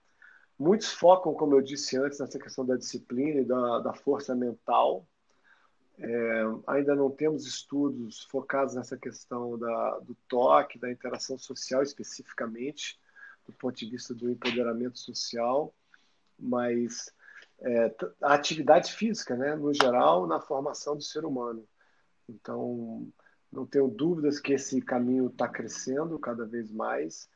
[0.59, 5.07] Muitos focam, como eu disse antes, nessa questão da disciplina e da, da força mental.
[6.01, 12.99] É, ainda não temos estudos focados nessa questão da, do toque, da interação social especificamente,
[13.47, 15.75] do ponto de vista do empoderamento social,
[16.39, 17.13] mas
[17.61, 21.67] é, a atividade física, né, no geral, na formação do ser humano.
[22.29, 23.09] Então,
[23.53, 27.29] não tenho dúvidas que esse caminho está crescendo cada vez mais.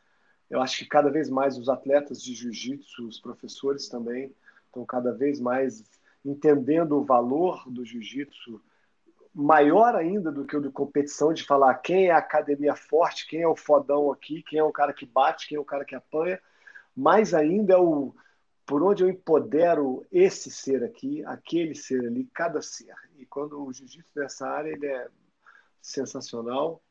[0.51, 4.35] Eu acho que cada vez mais os atletas de jiu-jitsu, os professores também,
[4.67, 5.85] estão cada vez mais
[6.25, 8.61] entendendo o valor do jiu-jitsu
[9.35, 13.43] maior ainda do que o de competição, de falar quem é a academia forte, quem
[13.43, 15.95] é o fodão aqui, quem é o cara que bate, quem é o cara que
[15.95, 16.39] apanha.
[16.95, 18.15] Mais ainda é o
[18.65, 22.95] por onde eu empodero esse ser aqui, aquele ser ali, cada ser.
[23.19, 25.09] E quando o jiu-jitsu nessa área ele é
[25.83, 26.83] sensacional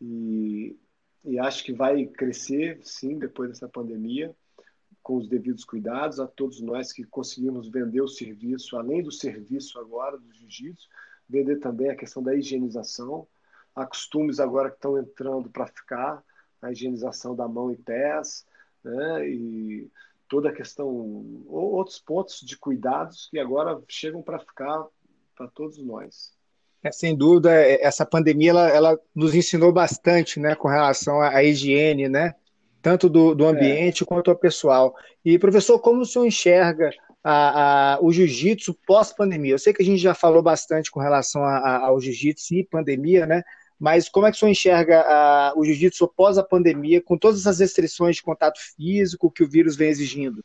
[0.00, 0.76] e,
[1.24, 4.34] e acho que vai crescer, sim, depois dessa pandemia,
[5.02, 9.78] com os devidos cuidados a todos nós que conseguimos vender o serviço, além do serviço
[9.78, 10.88] agora do jiu-jitsu,
[11.28, 13.26] vender também a questão da higienização.
[13.74, 16.24] Há costumes agora que estão entrando para ficar,
[16.60, 18.46] a higienização da mão e pés,
[18.84, 19.28] né?
[19.28, 19.90] e
[20.28, 20.88] toda a questão,
[21.46, 24.86] outros pontos de cuidados que agora chegam para ficar
[25.34, 26.32] para todos nós.
[26.84, 31.36] É, sem dúvida, é, essa pandemia ela, ela, nos ensinou bastante, né, com relação à,
[31.36, 32.34] à higiene, né,
[32.80, 34.06] tanto do, do ambiente é.
[34.06, 34.94] quanto ao pessoal.
[35.24, 36.90] E professor, como o senhor enxerga
[37.22, 39.54] a, a, o jiu-jitsu pós-pandemia?
[39.54, 43.26] Eu sei que a gente já falou bastante com relação a, ao jiu-jitsu e pandemia,
[43.26, 43.44] né?
[43.78, 47.58] Mas como é que o senhor enxerga o jiu-jitsu após a pandemia, com todas as
[47.58, 50.44] restrições de contato físico que o vírus vem exigindo?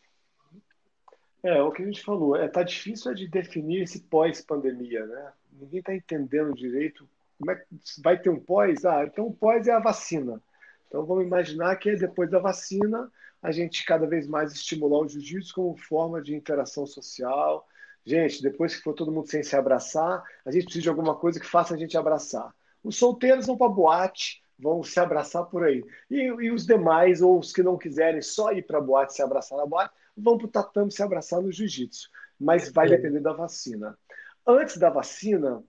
[1.43, 5.31] É, o que a gente falou, é, tá difícil é de definir esse pós-pandemia, né?
[5.59, 7.65] Ninguém está entendendo direito como é que
[8.01, 8.85] vai ter um pós.
[8.85, 10.41] Ah, então o pós é a vacina.
[10.87, 15.53] Então vamos imaginar que depois da vacina a gente cada vez mais estimular o jiu-jitsu
[15.53, 17.67] como forma de interação social.
[18.05, 21.39] Gente, depois que for todo mundo sem se abraçar, a gente precisa de alguma coisa
[21.39, 22.53] que faça a gente abraçar.
[22.83, 25.83] Os solteiros vão para boate, vão se abraçar por aí.
[26.09, 29.57] E, e, os demais, ou os que não quiserem só ir para boate se abraçar
[29.57, 32.09] na boate, vão para o tatame se abraçar no jiu-jitsu.
[32.39, 33.97] Mas vai depender da vacina.
[34.47, 35.61] Antes da vacina,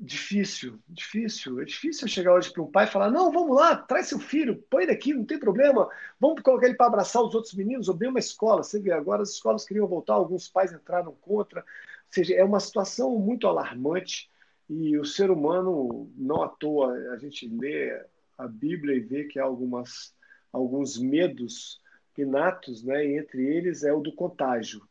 [0.00, 1.60] difícil, difícil.
[1.60, 4.64] É difícil chegar hoje para um pai e falar: não, vamos lá, traz seu filho,
[4.70, 5.88] põe ele aqui, não tem problema,
[6.18, 8.62] vamos colocar ele para abraçar os outros meninos, ou bem uma escola.
[8.62, 11.60] Você vê, agora as escolas queriam voltar, alguns pais entraram contra.
[11.60, 11.66] Ou
[12.08, 14.30] seja, é uma situação muito alarmante
[14.68, 18.04] e o ser humano, não à toa, a gente lê
[18.36, 20.14] a Bíblia e vê que há algumas,
[20.52, 21.80] alguns medos
[22.16, 23.06] inatos, né?
[23.06, 24.86] e entre eles é o do contágio,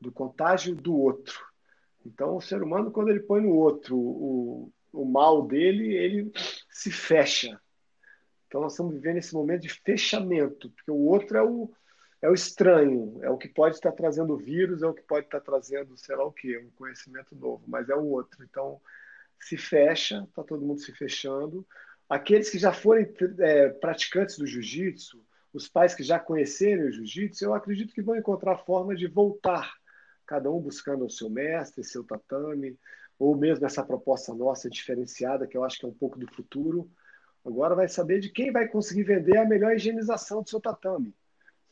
[0.00, 1.47] do contágio do outro.
[2.08, 6.32] Então, o ser humano, quando ele põe no outro o, o mal dele, ele
[6.70, 7.60] se fecha.
[8.46, 11.70] Então, nós estamos vivendo esse momento de fechamento, porque o outro é o,
[12.22, 15.40] é o estranho, é o que pode estar trazendo vírus, é o que pode estar
[15.40, 18.42] trazendo, sei lá o quê, um conhecimento novo, mas é o outro.
[18.42, 18.80] Então,
[19.38, 21.66] se fecha, está todo mundo se fechando.
[22.08, 27.44] Aqueles que já forem é, praticantes do jiu-jitsu, os pais que já conhecerem o jiu-jitsu,
[27.44, 29.77] eu acredito que vão encontrar forma de voltar,
[30.28, 32.78] cada um buscando o seu mestre, seu tatame,
[33.18, 36.88] ou mesmo essa proposta nossa diferenciada, que eu acho que é um pouco do futuro.
[37.44, 41.14] Agora vai saber de quem vai conseguir vender a melhor higienização do seu tatame.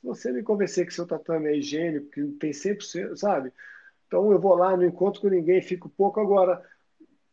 [0.01, 3.53] Se você me convencer que seu tatame é higiênico, que tem 100%, sabe?
[4.07, 6.19] Então eu vou lá, não encontro com ninguém, fico pouco.
[6.19, 6.65] Agora,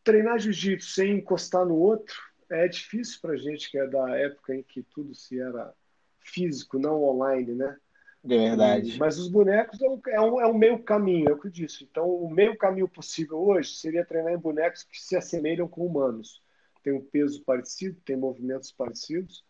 [0.02, 2.14] treinar jiu-jitsu sem encostar no outro
[2.50, 5.72] é difícil para gente que é da época em que tudo se era
[6.20, 7.76] físico, não online, né?
[8.24, 8.96] É verdade.
[8.96, 11.48] E, mas os bonecos é um, é um, é um meio caminho, é o que
[11.48, 11.84] eu disse.
[11.84, 16.42] Então, o meio caminho possível hoje seria treinar em bonecos que se assemelham com humanos.
[16.82, 19.44] Tem um peso parecido, tem movimentos parecidos.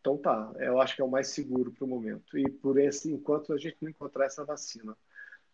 [0.00, 2.36] Então tá, eu acho que é o mais seguro para o momento.
[2.36, 4.94] E por esse, enquanto a gente não encontrar essa vacina.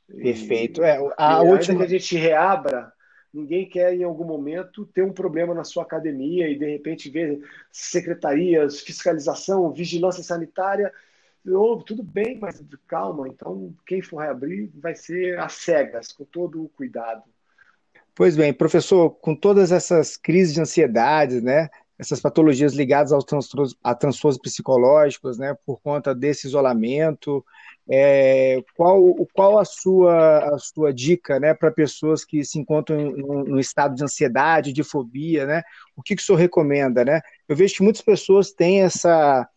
[0.08, 0.82] Perfeito.
[0.82, 2.92] E, é, a última que a gente reabra
[3.32, 7.40] Ninguém quer, em algum momento, ter um problema na sua academia e, de repente, ver
[7.70, 10.92] secretarias, fiscalização, vigilância sanitária.
[11.42, 13.28] Tudo bem, mas calma.
[13.28, 17.22] Então, quem for reabrir vai ser às cegas, com todo o cuidado.
[18.14, 23.76] Pois bem, professor, com todas essas crises de ansiedade, né, essas patologias ligadas aos transtornos,
[23.82, 27.44] a transtornos psicológicos, né, por conta desse isolamento,
[27.88, 33.22] é, qual, qual a sua, a sua dica né, para pessoas que se encontram em
[33.24, 35.62] um estado de ansiedade, de fobia, né?
[35.96, 37.20] O que, que o senhor recomenda, né?
[37.48, 39.48] Eu vejo que muitas pessoas têm essa,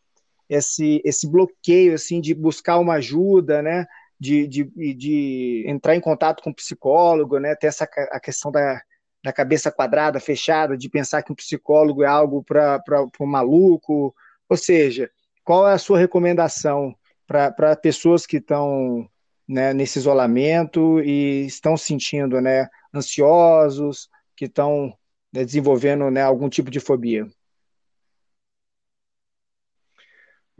[0.49, 3.85] esse, esse bloqueio assim de buscar uma ajuda, né?
[4.19, 4.63] De, de,
[4.93, 7.55] de entrar em contato com o psicólogo, né?
[7.55, 8.81] Ter essa a questão da,
[9.23, 12.81] da cabeça quadrada, fechada, de pensar que um psicólogo é algo para
[13.19, 14.13] um maluco.
[14.49, 15.09] Ou seja,
[15.43, 16.93] qual é a sua recomendação
[17.25, 19.07] para pessoas que estão
[19.47, 24.93] né, nesse isolamento e estão se sentindo né, ansiosos, que estão
[25.31, 27.25] né, desenvolvendo né, algum tipo de fobia?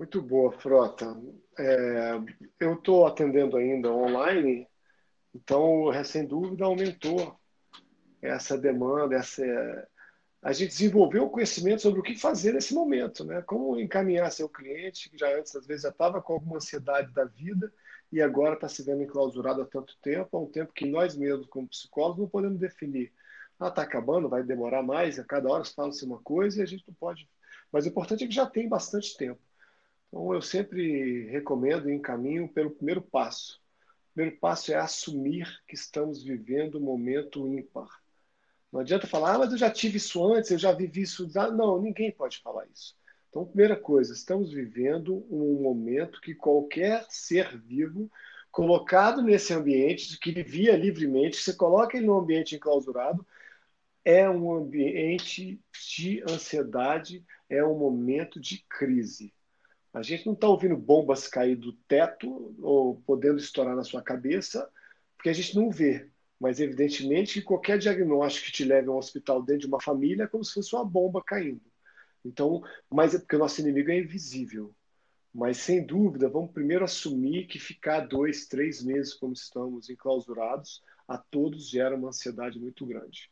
[0.04, 1.16] Muito boa, Frota.
[1.58, 2.12] É,
[2.60, 4.68] eu estou atendendo ainda online,
[5.34, 7.40] então, sem dúvida, aumentou
[8.22, 9.42] essa demanda, essa,
[10.42, 13.42] a gente desenvolveu o conhecimento sobre o que fazer nesse momento, né?
[13.44, 17.24] Como encaminhar seu cliente, que já antes, às vezes, já estava com alguma ansiedade da
[17.24, 17.72] vida
[18.12, 21.48] e agora está se vendo enclausurado há tanto tempo, há um tempo que nós mesmos,
[21.48, 23.14] como psicólogos, não podemos definir.
[23.58, 26.66] Ah, está acabando, vai demorar mais, a cada hora se fala-se uma coisa e a
[26.66, 27.30] gente não pode.
[27.72, 29.40] Mas o importante é que já tem bastante tempo.
[30.14, 33.60] Então, eu sempre recomendo e encaminho pelo primeiro passo.
[34.12, 37.90] O primeiro passo é assumir que estamos vivendo um momento ímpar.
[38.72, 41.28] Não adianta falar, ah, mas eu já tive isso antes, eu já vivi isso.
[41.56, 42.96] Não, ninguém pode falar isso.
[43.28, 48.08] Então, primeira coisa, estamos vivendo um momento que qualquer ser vivo
[48.52, 53.26] colocado nesse ambiente, que vivia livremente, você coloca ele num ambiente enclausurado,
[54.06, 55.60] é um ambiente
[55.92, 59.34] de ansiedade, é um momento de crise.
[59.94, 64.68] A gente não está ouvindo bombas cair do teto ou podendo estourar na sua cabeça,
[65.16, 66.10] porque a gente não vê.
[66.40, 70.24] Mas, evidentemente, que qualquer diagnóstico que te leve a um hospital dentro de uma família
[70.24, 71.62] é como se fosse uma bomba caindo.
[72.26, 74.76] Então, mas é porque o nosso inimigo é invisível.
[75.34, 81.18] Mas, sem dúvida, vamos primeiro assumir que ficar dois, três meses, como estamos enclausurados, a
[81.18, 83.30] todos gera uma ansiedade muito grande.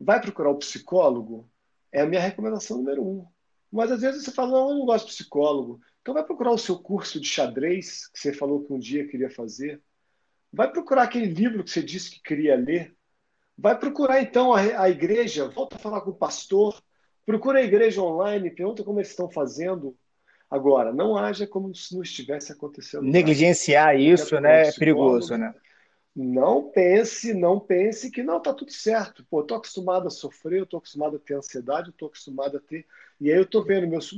[0.00, 1.48] Vai procurar o psicólogo?
[1.92, 3.26] É a minha recomendação número um.
[3.74, 5.80] Mas às vezes você fala, não, eu não gosto de psicólogo.
[6.00, 9.28] Então vai procurar o seu curso de xadrez, que você falou que um dia queria
[9.28, 9.82] fazer.
[10.52, 12.94] Vai procurar aquele livro que você disse que queria ler.
[13.58, 16.80] Vai procurar então a, a igreja, volta a falar com o pastor.
[17.26, 19.96] Procura a igreja online, pergunta como eles estão fazendo.
[20.48, 23.02] Agora, não haja como se não estivesse acontecendo.
[23.02, 23.98] Negligenciar nada.
[23.98, 25.52] isso, né, é perigoso, né?
[26.16, 29.24] Não pense, não pense que não, tá tudo certo.
[29.28, 32.60] Pô, tô acostumado a sofrer, eu tô acostumado a ter ansiedade, eu tô acostumado a
[32.60, 32.86] ter.
[33.20, 34.12] E aí eu tô vendo meus,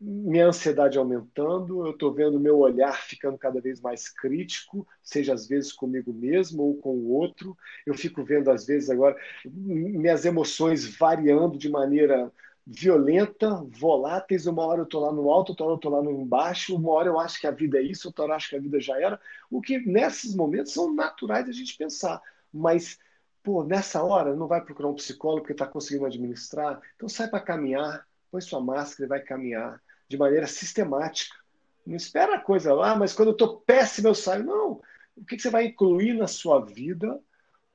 [0.00, 5.46] minha ansiedade aumentando, eu tô vendo meu olhar ficando cada vez mais crítico, seja às
[5.46, 7.54] vezes comigo mesmo ou com o outro.
[7.84, 9.14] Eu fico vendo às vezes agora
[9.44, 12.32] minhas emoções variando de maneira
[12.66, 14.46] violenta, voláteis.
[14.46, 16.74] Uma hora eu estou lá no alto, outra hora eu estou lá no embaixo.
[16.74, 18.60] Uma hora eu acho que a vida é isso, outra hora eu acho que a
[18.60, 19.20] vida já era.
[19.50, 22.20] O que nesses momentos são naturais a gente pensar.
[22.52, 22.98] Mas,
[23.42, 26.80] pô, nessa hora não vai procurar um psicólogo porque está conseguindo administrar.
[26.96, 31.36] Então sai para caminhar, põe sua máscara e vai caminhar de maneira sistemática.
[31.86, 34.44] Não espera a coisa lá, mas quando eu estou péssimo eu saio.
[34.44, 34.80] Não.
[35.16, 37.20] O que você vai incluir na sua vida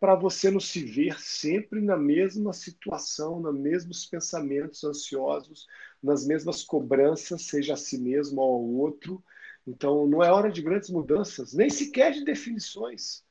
[0.02, 5.68] para você não se ver sempre na mesma situação, nos mesmos pensamentos ansiosos,
[6.02, 9.24] nas mesmas cobranças, seja a si mesmo ou ao outro.
[9.66, 13.24] Então, não é hora de grandes mudanças, nem sequer de definições.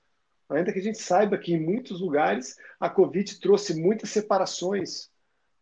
[0.49, 5.11] Ainda que a gente saiba que em muitos lugares a Covid trouxe muitas separações,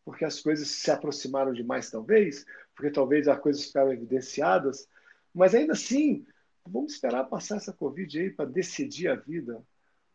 [0.04, 2.44] porque as coisas se aproximaram demais, talvez,
[2.76, 4.86] porque talvez as coisas ficaram evidenciadas,
[5.34, 6.26] mas ainda assim,
[6.66, 9.64] vamos esperar passar essa Covid aí para decidir a vida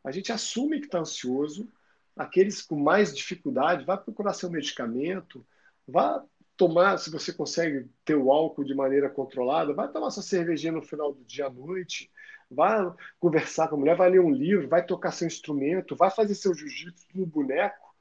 [0.03, 1.67] a gente assume que está ansioso.
[2.15, 5.45] Aqueles com mais dificuldade, vá procurar seu medicamento,
[5.87, 6.23] vá
[6.55, 10.81] tomar, se você consegue ter o álcool de maneira controlada, vai tomar sua cervejinha no
[10.81, 12.11] final do dia à noite,
[12.49, 12.79] vai
[13.19, 16.53] conversar com a mulher, vai ler um livro, vai tocar seu instrumento, vai fazer seu
[16.53, 17.95] jiu-jitsu no boneco,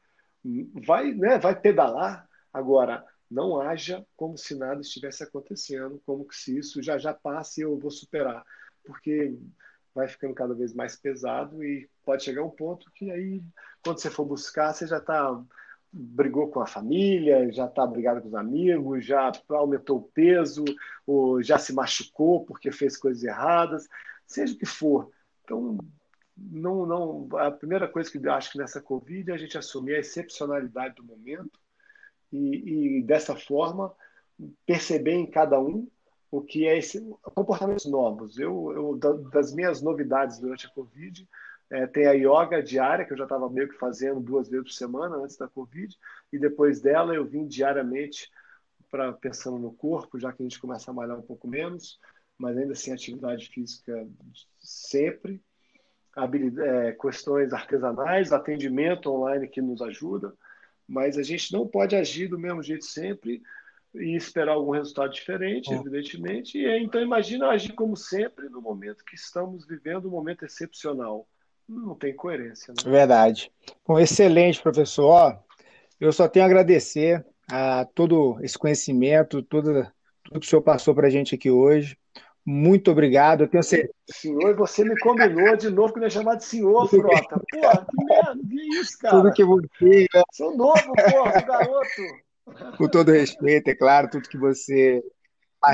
[0.86, 2.28] vai, né, vai pedalar.
[2.53, 7.64] Agora, não haja como se nada estivesse acontecendo, como se isso já já passe e
[7.64, 8.44] eu vou superar.
[8.84, 9.34] Porque
[9.95, 13.43] vai ficando cada vez mais pesado e pode chegar um ponto que aí,
[13.84, 15.43] quando você for buscar, você já está
[15.93, 20.64] brigou com a família, já está brigado com os amigos, já aumentou o peso,
[21.07, 23.86] ou já se machucou porque fez coisas erradas,
[24.26, 25.11] seja o que for.
[25.45, 25.76] Então,
[26.34, 29.97] não, não, a primeira coisa que eu acho que nessa Covid é a gente assumir
[29.97, 31.61] a excepcionalidade do momento
[32.32, 33.95] e, e dessa forma
[34.64, 35.86] perceber em cada um
[36.32, 36.98] o que é esse
[37.34, 38.38] comportamentos novos.
[38.38, 41.28] Eu, eu das minhas novidades durante a Covid,
[41.70, 44.72] é, tem a yoga diária, que eu já estava meio que fazendo duas vezes por
[44.72, 45.94] semana antes da Covid,
[46.32, 48.30] e depois dela eu vim diariamente
[48.90, 52.00] para pensando no corpo, já que a gente começa a malhar um pouco menos,
[52.38, 54.08] mas ainda assim atividade física
[54.58, 55.38] sempre,
[56.16, 60.34] é, questões artesanais, atendimento online que nos ajuda,
[60.88, 63.42] mas a gente não pode agir do mesmo jeito sempre,
[63.95, 66.59] e esperar algum resultado diferente, evidentemente.
[66.59, 71.26] E então imagina agir como sempre no momento que estamos vivendo um momento excepcional.
[71.68, 72.72] Não tem coerência.
[72.72, 72.90] Né?
[72.90, 73.51] Verdade.
[73.86, 75.07] Bom, excelente, professor.
[75.07, 75.38] Ó,
[76.01, 79.86] eu só tenho a agradecer a todo esse conhecimento, tudo,
[80.24, 81.97] tudo que o senhor passou para a gente aqui hoje.
[82.45, 83.43] muito obrigado.
[83.43, 83.95] Eu tenho certeza.
[84.11, 87.40] Senhor, você me combinou de novo que me chamar de senhor, Frota.
[87.53, 89.16] Porra, que merda, que isso, cara?
[89.16, 90.07] Tudo que você.
[90.32, 92.03] Sou novo, porra, garoto.
[92.76, 95.03] Com todo respeito, é claro, tudo que você.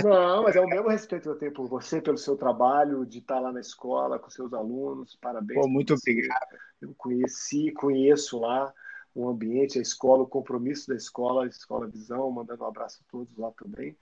[0.05, 3.21] Não, mas é o mesmo respeito que eu tenho por você, pelo seu trabalho, de
[3.21, 5.16] estar lá na escola com seus alunos.
[5.21, 5.59] Parabéns.
[5.59, 6.57] Pô, muito obrigado.
[6.81, 8.73] Eu conheci, conheço lá
[9.14, 13.11] o ambiente, a escola, o compromisso da escola, a Escola Visão, mandando um abraço a
[13.11, 13.97] todos lá também.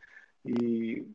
[0.44, 1.06] E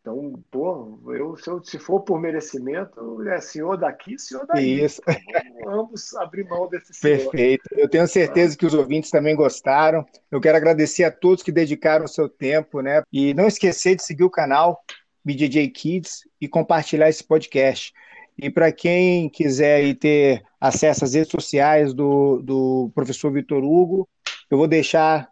[0.00, 4.84] então, pô, eu, se, eu, se for por merecimento, é senhor daqui, senhor daí.
[4.84, 5.02] Isso.
[5.08, 7.30] Então, vamos abrir mão desse senhor.
[7.30, 7.68] Perfeito.
[7.72, 10.04] Eu tenho certeza que os ouvintes também gostaram.
[10.30, 13.02] Eu quero agradecer a todos que dedicaram o seu tempo, né?
[13.12, 14.82] E não esquecer de seguir o canal
[15.24, 17.92] BJJ Kids e compartilhar esse podcast.
[18.38, 24.08] E para quem quiser ter acesso às redes sociais do, do professor Vitor Hugo,
[24.50, 25.28] eu vou deixar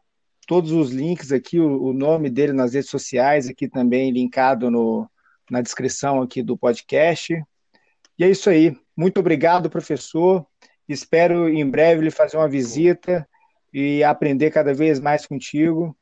[0.47, 5.11] todos os links aqui, o, o, nome dele nas redes sociais, aqui também linkado no,
[5.51, 7.35] na descrição aqui do podcast.
[8.19, 8.77] E é isso aí.
[8.97, 10.47] Muito obrigado, professor.
[10.89, 13.29] Espero em breve lhe fazer uma visita
[13.75, 15.97] e aprender cada vez mais contigo.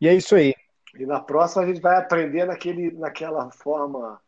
[0.00, 0.54] E é isso aí.
[0.98, 4.20] E na próxima a gente vai aprender naquele, naquela forma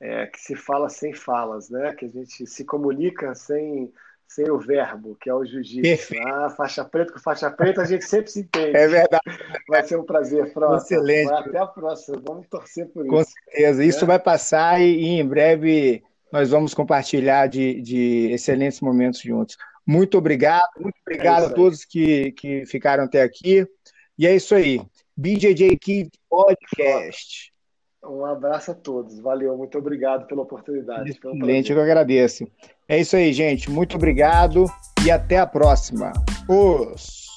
[0.00, 1.94] é, que se fala sem falas, né?
[1.94, 3.92] Que a gente se comunica sem
[4.34, 6.14] sem o verbo, que é o jiu-jitsu.
[6.26, 8.76] Ah, faixa preta com faixa preta, a gente sempre se entende.
[8.76, 9.22] É verdade.
[9.68, 10.76] Vai ser um prazer, Frota.
[10.76, 11.28] Excelente.
[11.28, 12.22] Vai até a próxima.
[12.26, 13.30] Vamos torcer por Com isso.
[13.34, 13.84] Com certeza.
[13.84, 14.06] Isso é?
[14.06, 16.02] vai passar e, e, em breve
[16.32, 19.56] nós vamos compartilhar de, de excelentes momentos juntos.
[19.86, 20.70] Muito obrigado.
[20.78, 23.66] Muito obrigado é a todos que, que ficaram até aqui.
[24.18, 24.80] E é isso aí.
[25.16, 27.52] BJJ Kid Podcast.
[28.04, 29.20] Um abraço a todos.
[29.20, 31.10] Valeu, muito obrigado pela oportunidade.
[31.10, 32.46] Excelente, eu que agradeço.
[32.88, 33.70] É isso aí, gente.
[33.70, 34.66] Muito obrigado
[35.04, 36.12] e até a próxima.
[36.48, 37.31] Os.